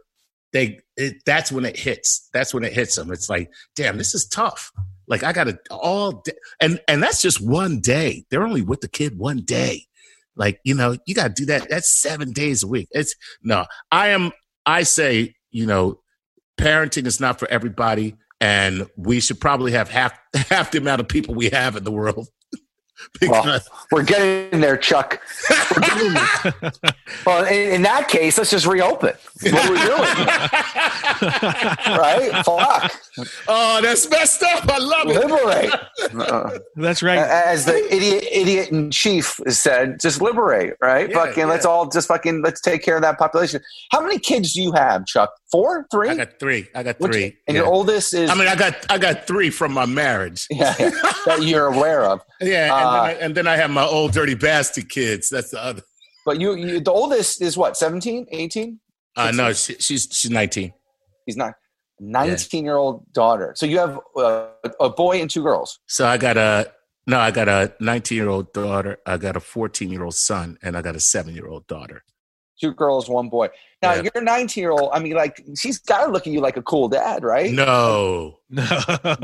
[0.53, 2.29] they it, that's when it hits.
[2.33, 3.11] That's when it hits them.
[3.11, 4.71] It's like, damn, this is tough.
[5.07, 8.25] Like I got to all day, and and that's just one day.
[8.29, 9.85] They're only with the kid one day.
[10.35, 11.69] Like you know, you got to do that.
[11.69, 12.87] That's seven days a week.
[12.91, 13.65] It's no.
[13.91, 14.31] I am.
[14.65, 15.99] I say you know,
[16.57, 20.17] parenting is not for everybody, and we should probably have half
[20.49, 22.27] half the amount of people we have in the world
[23.27, 23.59] well,
[23.91, 25.21] we're getting there, Chuck.
[25.79, 26.71] Getting there.
[27.25, 29.99] well, in, in, that case, let's just reopen what we're doing.
[31.97, 32.31] right?
[32.45, 32.91] Fuck.
[33.47, 34.67] Oh, that's messed up.
[34.69, 35.19] I love it.
[35.19, 35.71] Liberate.
[36.13, 37.19] Uh, that's right.
[37.19, 41.09] As the idiot idiot in chief said, just liberate, right?
[41.09, 41.45] Yeah, fucking yeah.
[41.45, 43.61] let's all just fucking let's take care of that population.
[43.91, 45.31] How many kids do you have, Chuck?
[45.51, 46.09] Four, three.
[46.09, 46.67] I got three.
[46.73, 47.23] I got Which- three.
[47.47, 47.63] and yeah.
[47.63, 50.47] your oldest is I mean, I got I got three from my marriage.
[50.49, 50.89] yeah, yeah,
[51.25, 52.21] that you're aware of.
[52.41, 55.29] Yeah, and, Uh, then I, and then I have my old dirty bastard kids.
[55.29, 55.81] That's the other.
[56.25, 58.79] But you, you the oldest is what 17, 18?
[59.17, 60.73] Uh, no, she, she's she's nineteen.
[61.25, 61.53] He's not.
[61.99, 63.53] 19 year old daughter.
[63.55, 64.47] So you have uh,
[64.79, 65.79] a boy and two girls.
[65.87, 66.71] So I got a
[67.07, 68.97] no, I got a nineteen year old daughter.
[69.05, 72.03] I got a fourteen year old son, and I got a seven year old daughter.
[72.61, 73.47] Two girls, one boy.
[73.81, 74.09] Now Yeah.
[74.13, 74.91] you're 19 year old.
[74.93, 77.51] I mean, like she's got to look at you like a cool dad, right?
[77.51, 78.63] No, No.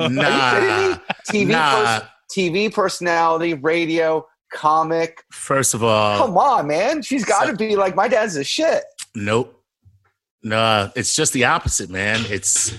[0.07, 0.97] nah, kidding me?
[1.45, 1.99] TV, nah.
[1.99, 5.23] pers- TV personality, radio, comic.
[5.31, 7.01] First of all, Come on, man.
[7.03, 8.83] She's got to So- be like my dad's a shit.
[9.15, 9.53] Nope.
[10.43, 12.23] No, it's just the opposite, man.
[12.29, 12.73] It's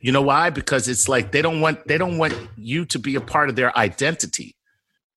[0.00, 0.50] you know why?
[0.50, 3.56] Because it's like they don't want they don't want you to be a part of
[3.56, 4.56] their identity.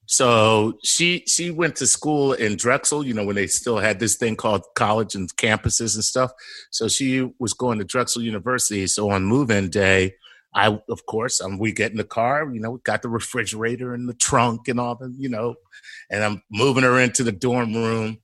[0.09, 4.15] So she she went to school in Drexel, you know, when they still had this
[4.15, 6.31] thing called college and campuses and stuff.
[6.71, 8.87] So she was going to Drexel University.
[8.87, 10.15] So on move-in day,
[10.53, 13.93] I of course um, we get in the car, you know, we got the refrigerator
[13.93, 15.55] and the trunk and all the, you know,
[16.09, 18.19] and I'm moving her into the dorm room,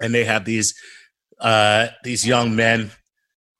[0.00, 0.74] and they have these
[1.40, 2.90] uh, these young men,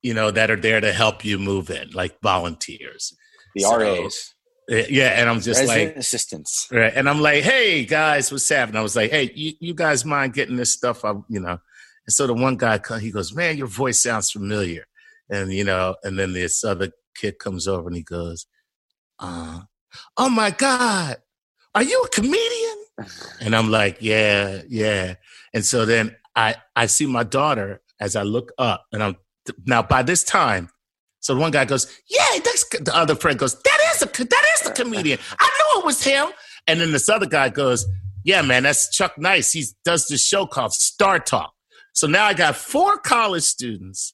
[0.02, 3.14] you know, that are there to help you move in, like volunteers.
[3.54, 4.33] The So, RAs,
[4.68, 6.68] Yeah, and I'm just resident like, assistants.
[6.70, 8.78] right, and I'm like, hey guys, what's happening?
[8.78, 11.04] I was like, hey, you, you guys mind getting this stuff?
[11.04, 11.58] I, you know,
[12.06, 14.86] and so the one guy, he goes, man, your voice sounds familiar,
[15.28, 18.46] and you know, and then this other kid comes over and he goes,
[19.18, 19.60] uh,
[20.16, 21.18] oh my god,
[21.74, 22.84] are you a comedian?
[23.40, 25.14] And I'm like, yeah, yeah.
[25.52, 29.16] And so then I I see my daughter as I look up, and I'm
[29.66, 30.70] now by this time.
[31.24, 34.60] So one guy goes, yeah, that's the other friend goes, that is a that is
[34.60, 35.18] the comedian.
[35.40, 36.26] I knew it was him.
[36.66, 37.86] And then this other guy goes,
[38.24, 39.50] yeah, man, that's Chuck Nice.
[39.50, 41.48] He does this show called StarTalk.
[41.94, 44.12] So now I got four college students,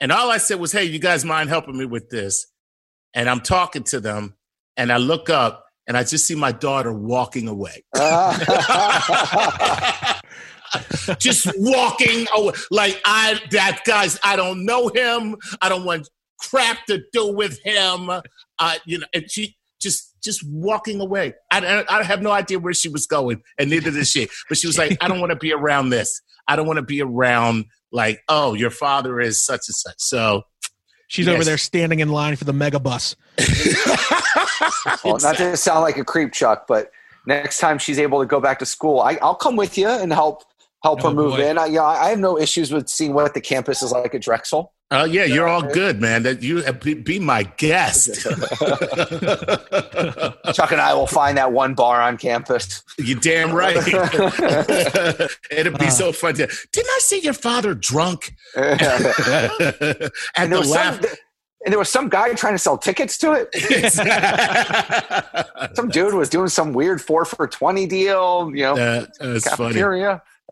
[0.00, 2.46] and all I said was, hey, you guys mind helping me with this?
[3.14, 4.36] And I'm talking to them,
[4.76, 7.84] and I look up, and I just see my daughter walking away.
[11.18, 12.52] just walking away.
[12.70, 15.36] Like I that guy's I don't know him.
[15.60, 16.08] I don't want
[16.38, 18.10] crap to do with him.
[18.58, 21.34] Uh, you know, and she just just walking away.
[21.50, 24.28] I, I, I have no idea where she was going, and neither did she.
[24.48, 26.20] But she was like, I don't want to be around this.
[26.48, 29.96] I don't want to be around like, oh, your father is such and such.
[29.98, 30.42] So
[31.12, 31.34] She's Yes.
[31.34, 33.16] over there standing in line for the Megabus.
[35.04, 36.90] well, not to sound like a creep, Chuck, but
[37.26, 40.10] next time she's able to go back to school, I, I'll come with you and
[40.10, 40.42] help
[40.82, 41.48] help Oh, her move boy.
[41.48, 41.58] in.
[41.58, 44.72] I, yeah, I have no issues with seeing what the campus is like at Drexel.
[44.94, 46.22] Oh yeah, you're all good, man.
[46.24, 48.26] That you be, be my guest.
[50.54, 52.82] Chuck and I will find that one bar on campus.
[52.98, 53.74] you damn right.
[55.50, 56.46] It'd be so fun to.
[56.72, 58.34] Didn't I see your father drunk?
[58.54, 61.00] and, there the was laugh.
[61.00, 61.10] some,
[61.64, 63.48] and there was some guy trying to sell tickets to it.
[65.74, 68.50] Some dude was doing some weird four for twenty deal.
[68.54, 69.72] You know, Uh, that's funny.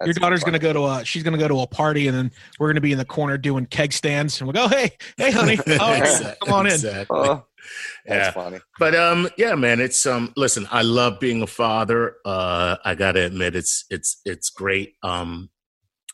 [0.01, 0.15] Cafeteria.
[0.15, 2.69] Your daughter's gonna go to a she's gonna go to a party and then we're
[2.69, 5.93] gonna be in the corner doing keg stands and we'll go, hey, hey honey, oh,
[5.95, 6.35] Exactly.
[6.47, 6.73] come on in.
[6.73, 7.19] Exactly.
[7.19, 7.47] Oh,
[8.07, 8.31] that's Yeah.
[8.33, 8.59] funny.
[8.79, 10.33] But um, yeah, man, it's um.
[10.37, 12.17] Listen, I love being a father.
[12.25, 14.95] Uh, I gotta admit, it's it's it's great.
[15.03, 15.51] Um,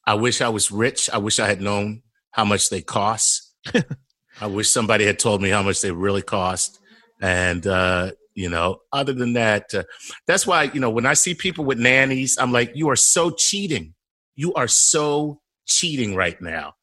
[0.07, 1.09] I wish I was rich.
[1.13, 3.55] I wish I had known how much they cost.
[4.41, 6.79] I wish somebody had told me how much they really cost.
[7.23, 9.83] And uh, you know, other than that, uh,
[10.29, 13.31] that's why you know when I see people with nannies, I'm like, you are so
[13.31, 13.95] cheating.
[14.37, 16.75] You are so cheating right now.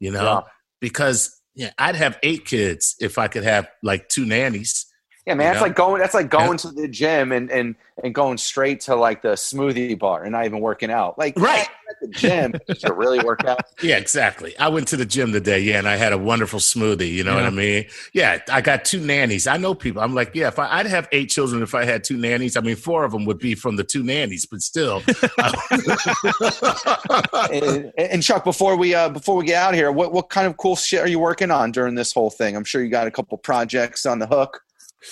[0.00, 0.40] You know, Yeah.
[0.80, 4.84] because yeah, I'd have eight kids if I could have like two nannies.
[5.26, 5.62] Yeah, man, that's Yeah.
[5.62, 6.00] like going.
[6.00, 6.56] That's like going Yeah.
[6.56, 7.74] to the gym and and
[8.04, 11.18] and going straight to like the smoothie bar and not even working out.
[11.18, 11.66] Like Right.
[11.90, 13.60] at the gym to really work out.
[13.82, 14.56] Yeah, exactly.
[14.58, 17.10] I went to the gym today, yeah, and I had a wonderful smoothie.
[17.10, 17.86] You know what I mean?
[18.12, 19.46] Yeah, I got two nannies.
[19.46, 20.02] I know people.
[20.02, 22.56] I'm like, yeah, if I, I'd have eight children if I had two nannies.
[22.56, 25.02] I mean, four of them would be from the two nannies, but still.
[27.52, 30.46] and, and Chuck, before we uh, before we get out of here, what what kind
[30.46, 32.56] of cool shit are you working on during this whole thing?
[32.56, 34.60] I'm sure you got a couple projects on the hook.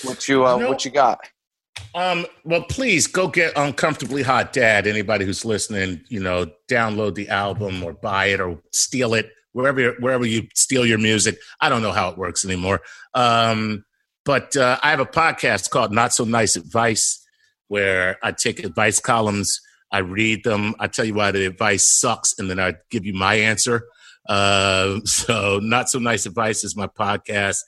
[0.03, 1.21] What you uh, You know- what you got?
[1.95, 4.87] Um, well, please go get Uncomfortably Hot Dad.
[4.87, 9.93] Anybody who's listening, you know, download the album or buy it or steal it wherever
[10.01, 11.39] wherever you steal your music.
[11.61, 12.81] I don't know how it works anymore.
[13.15, 13.85] Um,
[14.25, 17.25] but uh, I have a podcast called Not So Nice Advice,
[17.69, 19.61] where I take advice columns,
[19.93, 23.15] I read them, I tell you why the advice sucks, and then I give you
[23.15, 23.85] my answer.
[24.29, 27.59] Uh, so, Not So Nice Advice is my podcast.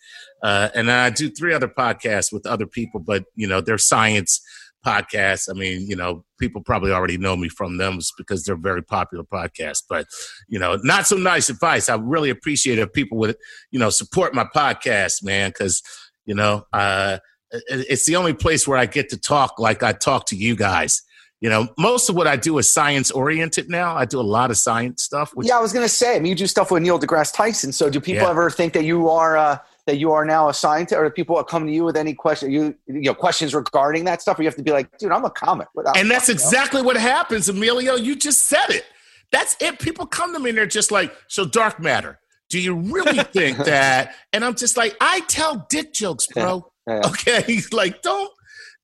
[0.42, 4.40] Uh, and I do three other podcasts with other people, but you know, they're science
[4.86, 5.48] podcasts.
[5.50, 9.24] I mean, you know, people probably already know me from them because they're very popular
[9.24, 9.82] podcasts.
[9.88, 10.06] But
[10.48, 11.88] you know, not so nice advice.
[11.88, 13.36] I really appreciate if people would,
[13.70, 15.82] you know, support my podcast, man, because
[16.24, 17.18] you know, uh,
[17.50, 21.02] it's the only place where I get to talk like I talk to you guys.
[21.40, 23.94] You know, most of what I do is science oriented now.
[23.94, 25.32] I do a lot of science stuff.
[25.34, 27.34] Which, yeah, I was going to say, I mean, you do stuff with Neil deGrasse
[27.34, 27.72] Tyson.
[27.72, 28.30] So, do people yeah.
[28.30, 31.66] ever think that you are uh, that you are now assigned to, or people come
[31.66, 34.38] to you with any question, you you know, questions regarding that stuff?
[34.38, 35.68] Or you have to be like, dude, I'm a comic.
[35.94, 37.94] And that's exactly what happens, Emilio.
[37.94, 38.84] You just said it.
[39.32, 39.78] That's it.
[39.78, 42.18] People come to me and they're just like, so dark matter.
[42.48, 44.14] Do you really think that?
[44.32, 46.70] And I'm just like, I tell dick jokes, bro.
[46.86, 47.00] Yeah.
[47.06, 48.30] Okay, he's like don't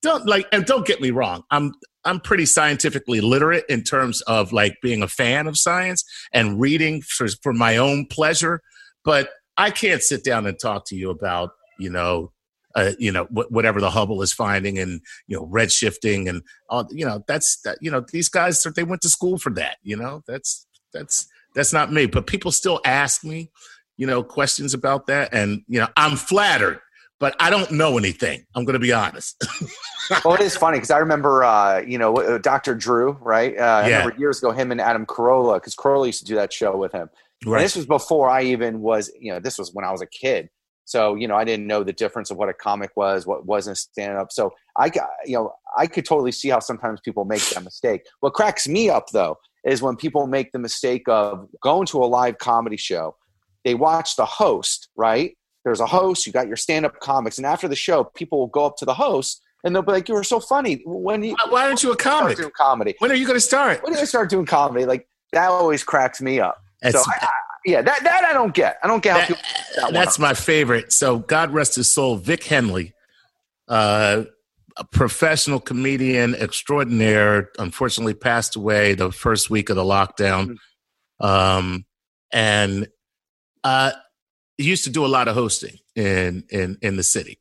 [0.03, 1.42] don't like and don't get me wrong.
[1.50, 1.72] I'm
[2.05, 7.03] I'm pretty scientifically literate in terms of like being a fan of science and reading
[7.03, 8.61] for for my own pleasure,
[9.05, 12.32] but I can't sit down and talk to you about you know
[12.74, 16.88] uh, you know wh- whatever the Hubble is finding and you know redshifting and all
[16.90, 19.96] you know that's that you know these guys they went to school for that you
[19.96, 23.50] know that's that's that's not me but people still ask me
[23.96, 26.80] you know questions about that and you know I'm flattered
[27.22, 28.44] but I don't know anything.
[28.57, 29.40] I'm going to be honest.
[30.24, 32.74] well, it is funny because I remember, uh, you know, uh, Dr.
[32.74, 33.57] Drew, right?
[33.57, 36.53] Uh, I remember years ago, him and Adam Carolla, because Carolla used to do that
[36.53, 37.09] show with him.
[37.45, 37.59] Right.
[37.59, 40.07] And this was before I even was, you know, this was when I was a
[40.07, 40.49] kid.
[40.84, 43.78] So, you know, I didn't know the difference of what a comic was, what wasn't
[43.78, 44.32] stand up.
[44.32, 48.03] So I got, you know, I could totally see how sometimes people make that mistake.
[48.20, 52.07] What cracks me up though is when people make the mistake of going to a
[52.07, 53.16] live comedy show,
[53.64, 55.36] they watch the host, right?
[55.64, 58.49] there's a host, you got your stand up comics, and after the show, people will
[58.49, 60.82] go up to the host and they'll be like, "You were so funny.
[60.84, 62.36] When you, why, aren't you a comic?
[62.36, 62.97] Doing comedy.
[62.99, 63.82] When are you going to start?
[63.82, 64.86] When do I start doing comedy?
[64.86, 66.61] Like that always cracks me up.
[66.91, 67.28] So I, I,
[67.64, 68.78] yeah, that that I don't get.
[68.83, 69.39] I don't get that,
[69.76, 70.93] that That's my favorite.
[70.93, 72.93] So God rest his soul, Vic Henley,
[73.68, 74.24] uh,
[74.76, 80.57] a professional comedian extraordinaire, unfortunately passed away the first week of the lockdown.
[81.20, 81.26] Mm-hmm.
[81.26, 81.85] Um,
[82.33, 82.89] and
[83.62, 83.93] uh,
[84.57, 87.39] he used to do a lot of hosting in in in the city,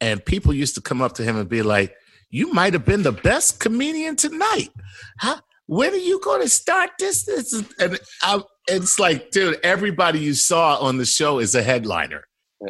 [0.00, 1.94] and people used to come up to him and be like,
[2.30, 4.70] "You might have been the best comedian tonight.
[5.18, 10.20] How, when are you going to start this?" This and I, it's like, dude, everybody
[10.20, 12.24] you saw on the show is a headliner.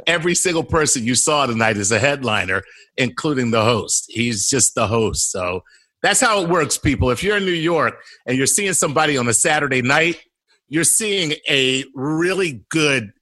[0.06, 2.62] Every single person you saw tonight is a headliner,
[2.96, 4.06] including the host.
[4.08, 5.30] He's just the host.
[5.30, 5.60] So
[6.02, 7.10] that's how it works, people.
[7.10, 7.94] If you're in New York
[8.26, 10.20] and you're seeing somebody on a Saturday night,
[10.68, 13.12] you're seeing a really good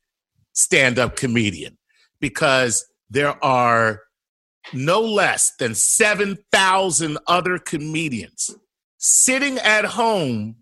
[0.55, 1.77] stand up comedian
[2.21, 4.01] because there are
[4.73, 8.55] no less than 7,000 other comedians
[9.03, 10.55] sitting at home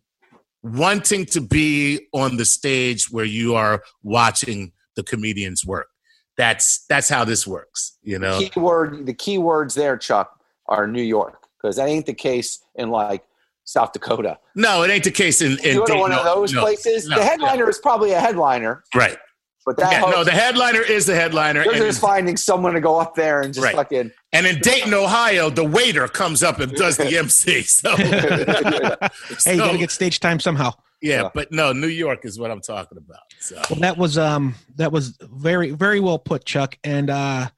[0.62, 5.88] wanting to be on the stage where you are watching the comedian's work.
[6.36, 8.41] That's that's how this works, you know.
[8.41, 12.14] The key word, the key words there, Chuck, are New York because that ain't the
[12.14, 13.22] case in like
[13.64, 14.38] South Dakota.
[14.55, 17.07] No, it ain't the case in, in Dayton, one of those no, places.
[17.07, 17.68] No, the headliner no.
[17.68, 19.18] is probably a headliner, right?
[19.66, 21.64] But that yeah, no, the headliner is the headliner.
[21.64, 23.74] They're just finding someone to go up there and just right.
[23.74, 24.11] fucking.
[24.32, 27.62] And in Dayton, Ohio, the waiter comes up and does the MC.
[27.62, 27.94] So,
[29.44, 30.72] hey, you gotta get stage time somehow.
[31.02, 33.20] Yeah, yeah, but no, New York is what I'm talking about.
[33.38, 33.61] So.
[33.70, 36.78] Well, that was um that was very very well put, Chuck.
[36.84, 37.48] And uh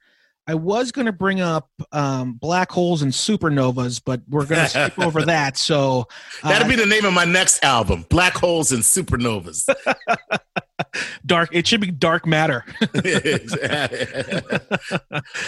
[0.46, 4.68] I was going to bring up um, black holes and supernovas, but we're going to
[4.68, 5.56] skip over that.
[5.56, 6.08] So
[6.42, 9.72] uh, that'll be the name of my next album: Black Holes and Supernovas.
[11.26, 11.50] dark.
[11.52, 12.64] It should be dark matter.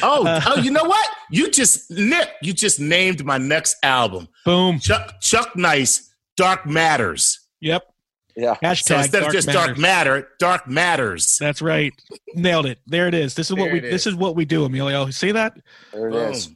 [0.03, 1.09] oh, uh, oh, you know what?
[1.31, 4.29] You just Nick, you just named my next album.
[4.45, 4.79] Boom.
[4.79, 7.41] Chuck Chuck Nice, Dark Matters.
[7.61, 7.94] Yep.
[8.37, 8.55] Yeah.
[8.63, 9.65] Hashtag so instead of just matters.
[9.67, 11.37] dark matter, dark matters.
[11.39, 11.93] That's right.
[12.35, 12.79] Nailed it.
[12.87, 13.35] There it is.
[13.35, 15.11] This is there what we this is what we do, Emilio.
[15.11, 15.57] See that?
[15.93, 16.33] There it Boom.
[16.33, 16.49] is.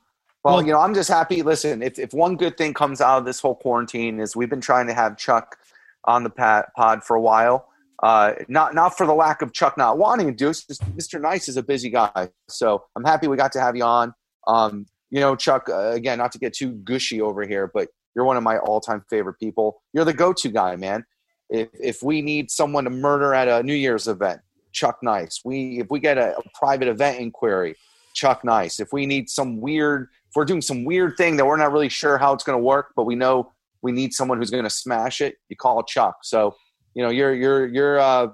[0.43, 1.43] Well, well, you know, I'm just happy.
[1.43, 4.61] Listen, if, if one good thing comes out of this whole quarantine is we've been
[4.61, 5.57] trying to have Chuck
[6.05, 7.69] on the pod for a while.
[8.03, 10.57] Uh, not not for the lack of Chuck not wanting to do it.
[10.97, 11.21] Mr.
[11.21, 14.15] Nice is a busy guy, so I'm happy we got to have you on.
[14.47, 15.69] Um, you know, Chuck.
[15.69, 19.05] Uh, again, not to get too gushy over here, but you're one of my all-time
[19.11, 19.83] favorite people.
[19.93, 21.05] You're the go-to guy, man.
[21.51, 24.41] If if we need someone to murder at a New Year's event,
[24.73, 25.41] Chuck Nice.
[25.45, 27.77] We if we get a, a private event inquiry,
[28.15, 28.81] Chuck Nice.
[28.81, 31.89] If we need some weird, if we're doing some weird thing that we're not really
[31.89, 34.71] sure how it's going to work, but we know we need someone who's going to
[34.71, 36.19] smash it, you call Chuck.
[36.23, 36.55] So
[36.95, 38.29] you know you're you're you're uh,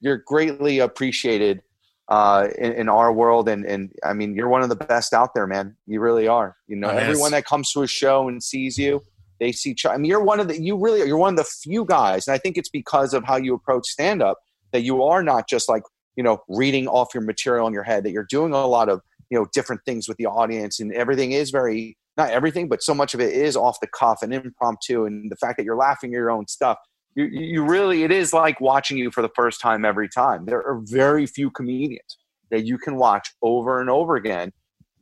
[0.00, 1.62] you're greatly appreciated
[2.08, 5.34] uh, in, in, our world, and and I mean you're one of the best out
[5.34, 5.76] there, man.
[5.86, 6.56] You really are.
[6.68, 9.02] You know, oh, everyone that comes to a show and sees you
[9.40, 9.74] they see.
[9.88, 12.34] I mean, you're one of the you really you're one of the few guys, and
[12.34, 14.38] I think it's because of how you approach stand up
[14.72, 15.82] that you are not just like
[16.16, 18.04] you know reading off your material in your head.
[18.04, 21.32] That you're doing a lot of you know different things with the audience, and everything
[21.32, 25.04] is very not everything, but so much of it is off the cuff and impromptu,
[25.04, 26.78] and the fact that you're laughing at your own stuff.
[27.16, 30.46] You, you really, it is like watching you for the first time every time.
[30.46, 32.18] There are very few comedians
[32.50, 34.52] that you can watch over and over again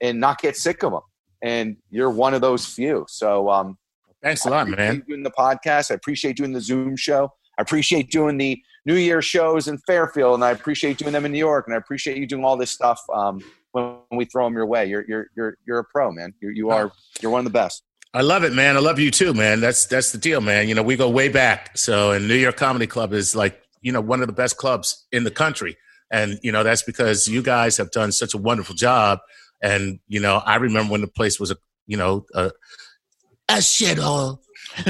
[0.00, 1.00] and not get sick of them.
[1.42, 3.06] And you're one of those few.
[3.08, 3.78] So, um,
[4.22, 5.02] thanks a lot, man.
[5.06, 7.32] Doing the podcast, I appreciate doing the Zoom show.
[7.58, 11.32] I appreciate doing the New Year shows in Fairfield, and I appreciate doing them in
[11.32, 13.00] New York, and I appreciate you doing all this stuff.
[13.12, 13.42] Um,
[13.72, 14.86] when we throw them your way.
[14.86, 16.32] You're you're you're you're a pro, man.
[16.40, 17.82] You you are you're one of the best.
[18.14, 18.76] I love it, man.
[18.76, 19.60] I love you too, man.
[19.60, 20.68] That's that's the deal, man.
[20.68, 21.76] You know, we go way back.
[21.76, 25.06] So, and New York Comedy Club is like you know one of the best clubs
[25.12, 25.76] in the country,
[26.10, 29.18] and you know that's because you guys have done such a wonderful job.
[29.62, 31.56] And you know, I remember when the place was a
[31.86, 32.50] you know a,
[33.48, 34.38] a shithole.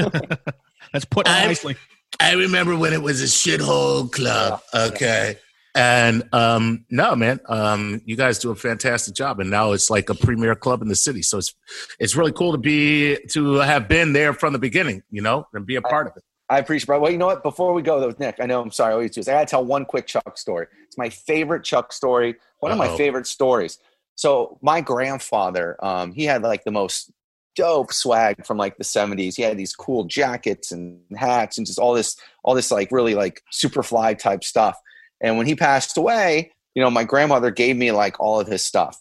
[0.93, 1.75] That's put nicely.
[2.19, 4.61] I remember when it was a shithole club.
[4.73, 5.37] Okay.
[5.75, 10.09] And um, no, man, um, you guys do a fantastic job, and now it's like
[10.09, 11.23] a premier club in the city.
[11.23, 11.55] So it's
[11.99, 15.65] it's really cool to be to have been there from the beginning, you know, and
[15.65, 16.23] be a part I, of it.
[16.49, 17.01] I appreciate, it.
[17.01, 17.41] Well, you know what?
[17.41, 19.27] Before we go, though, Nick, I know I'm sorry, I always do this.
[19.27, 20.67] I got to tell one quick Chuck story.
[20.85, 22.35] It's my favorite Chuck story.
[22.59, 22.81] One Uh-oh.
[22.81, 23.79] of my favorite stories.
[24.15, 27.11] So my grandfather, um, he had like the most
[27.55, 29.35] dope swag from like the 70s.
[29.35, 33.15] He had these cool jackets and hats and just all this, all this like really
[33.15, 34.77] like super fly type stuff.
[35.21, 38.63] And when he passed away, you know, my grandmother gave me like all of his
[38.63, 38.97] stuff.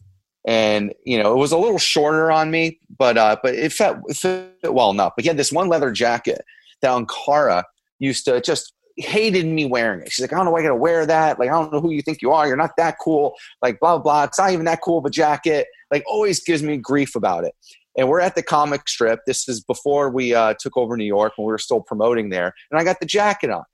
[0.46, 3.96] And you know, it was a little shorter on me, but uh, but it fit,
[4.06, 5.12] it fit well enough.
[5.16, 6.44] But he had this one leather jacket
[6.80, 7.62] that Ankara
[8.00, 10.12] used to just hated me wearing it.
[10.12, 11.38] She's like, I don't know why I gotta wear that.
[11.38, 12.46] Like, I don't know who you think you are.
[12.46, 13.34] You're not that cool.
[13.62, 14.24] Like, blah, blah.
[14.24, 15.66] It's not even that cool of a jacket.
[15.90, 17.54] Like, always gives me grief about it.
[17.96, 19.20] And we're at the comic strip.
[19.26, 22.54] This is before we uh, took over New York when we were still promoting there.
[22.70, 23.64] And I got the jacket on.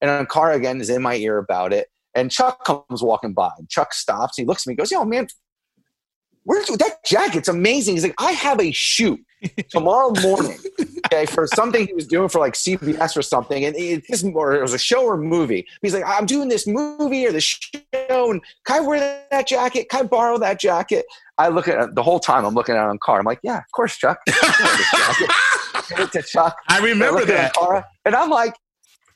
[0.00, 1.88] And Ankara again is in my ear about it.
[2.14, 3.50] And Chuck comes walking by.
[3.58, 4.36] And Chuck stops.
[4.36, 4.72] He looks at me.
[4.72, 5.28] He goes, "Yo, man,
[6.44, 9.20] where's that jacket's amazing." He's like, "I have a shoot
[9.70, 10.58] tomorrow morning,
[11.06, 14.54] okay, for something he was doing for like CBS or something, and it, this, or
[14.54, 15.66] it was a show or movie.
[15.82, 19.88] He's like, I'm doing this movie or this show, and can I wear that jacket?
[19.88, 21.06] Can I borrow that jacket?
[21.38, 22.44] I look at the whole time.
[22.44, 23.18] I'm looking at it on car.
[23.18, 24.18] I'm like, yeah, of course, Chuck.
[24.26, 26.56] to Chuck.
[26.68, 27.54] I remember I that.
[27.54, 28.54] Car, and I'm like,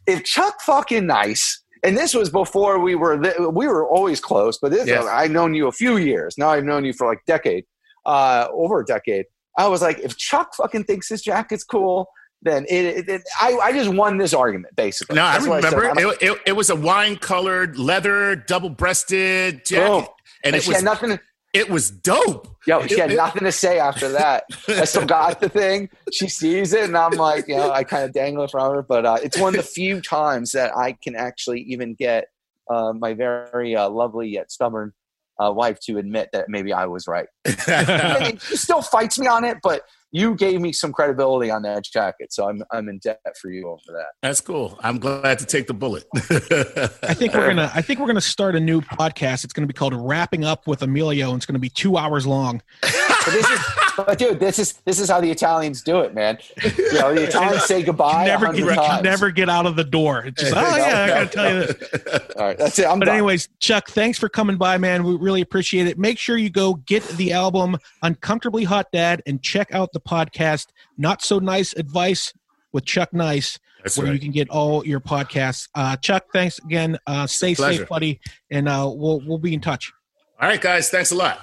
[0.06, 3.16] if Chuck fucking nice and this was before we were
[3.50, 5.04] we were always close but this yes.
[5.06, 7.64] i've known you a few years now i've known you for like a decade
[8.06, 9.26] uh, over a decade
[9.58, 12.08] i was like if chuck fucking thinks his jacket's cool
[12.42, 15.86] then it, it, it I, I just won this argument basically no That's i remember
[15.86, 20.14] I it, it, it, was a wine colored leather double breasted jacket oh.
[20.44, 21.18] and, and it was nothing
[21.52, 22.46] it was dope.
[22.66, 24.44] Yo, she had nothing to say after that.
[24.68, 25.88] I still got the thing.
[26.12, 28.82] She sees it, and I'm like, you know, I kind of dangle it from her.
[28.82, 32.26] But uh, it's one of the few times that I can actually even get
[32.70, 34.92] uh, my very uh, lovely yet stubborn
[35.40, 37.26] uh, wife to admit that maybe I was right.
[37.46, 39.82] she still fights me on it, but
[40.12, 43.68] you gave me some credibility on that jacket, so I'm I'm in debt for you
[43.68, 44.08] over that.
[44.22, 44.78] That's cool.
[44.82, 46.04] I'm glad to take the bullet.
[46.16, 49.44] I think we're gonna I think we're gonna start a new podcast.
[49.44, 52.60] It's gonna be called Wrapping Up with Emilio, and it's gonna be two hours long.
[52.82, 52.90] But,
[53.26, 53.60] this is,
[54.04, 56.38] but dude, this is this is how the Italians do it, man.
[56.62, 58.24] You know, the Italians say goodbye.
[58.24, 60.24] never get, never get out of the door.
[60.24, 62.20] It's just, oh yeah, I gotta tell you this.
[62.36, 62.86] All right, that's it.
[62.86, 63.16] I'm but done.
[63.16, 65.04] anyways, Chuck, thanks for coming by, man.
[65.04, 65.98] We really appreciate it.
[65.98, 70.68] Make sure you go get the album Uncomfortably Hot Dad and check out the podcast
[70.98, 72.32] Not So Nice Advice
[72.72, 73.58] with Chuck Nice.
[73.82, 74.12] That's where right.
[74.12, 75.68] you can get all your podcasts.
[75.74, 76.98] Uh, Chuck, thanks again.
[77.06, 78.20] Uh, stay safe, buddy,
[78.50, 79.92] and uh, we'll we'll be in touch.
[80.40, 80.90] All right, guys.
[80.90, 81.40] Thanks a lot.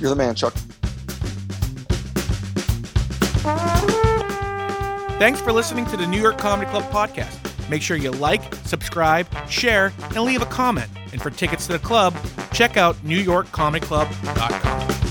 [0.00, 0.54] You're the man, Chuck.
[5.18, 7.36] Thanks for listening to the New York Comedy Club podcast.
[7.68, 10.88] Make sure you like, subscribe, share, and leave a comment.
[11.12, 12.14] And for tickets to the club,
[12.52, 15.07] check out NewYorkComedyClub.com.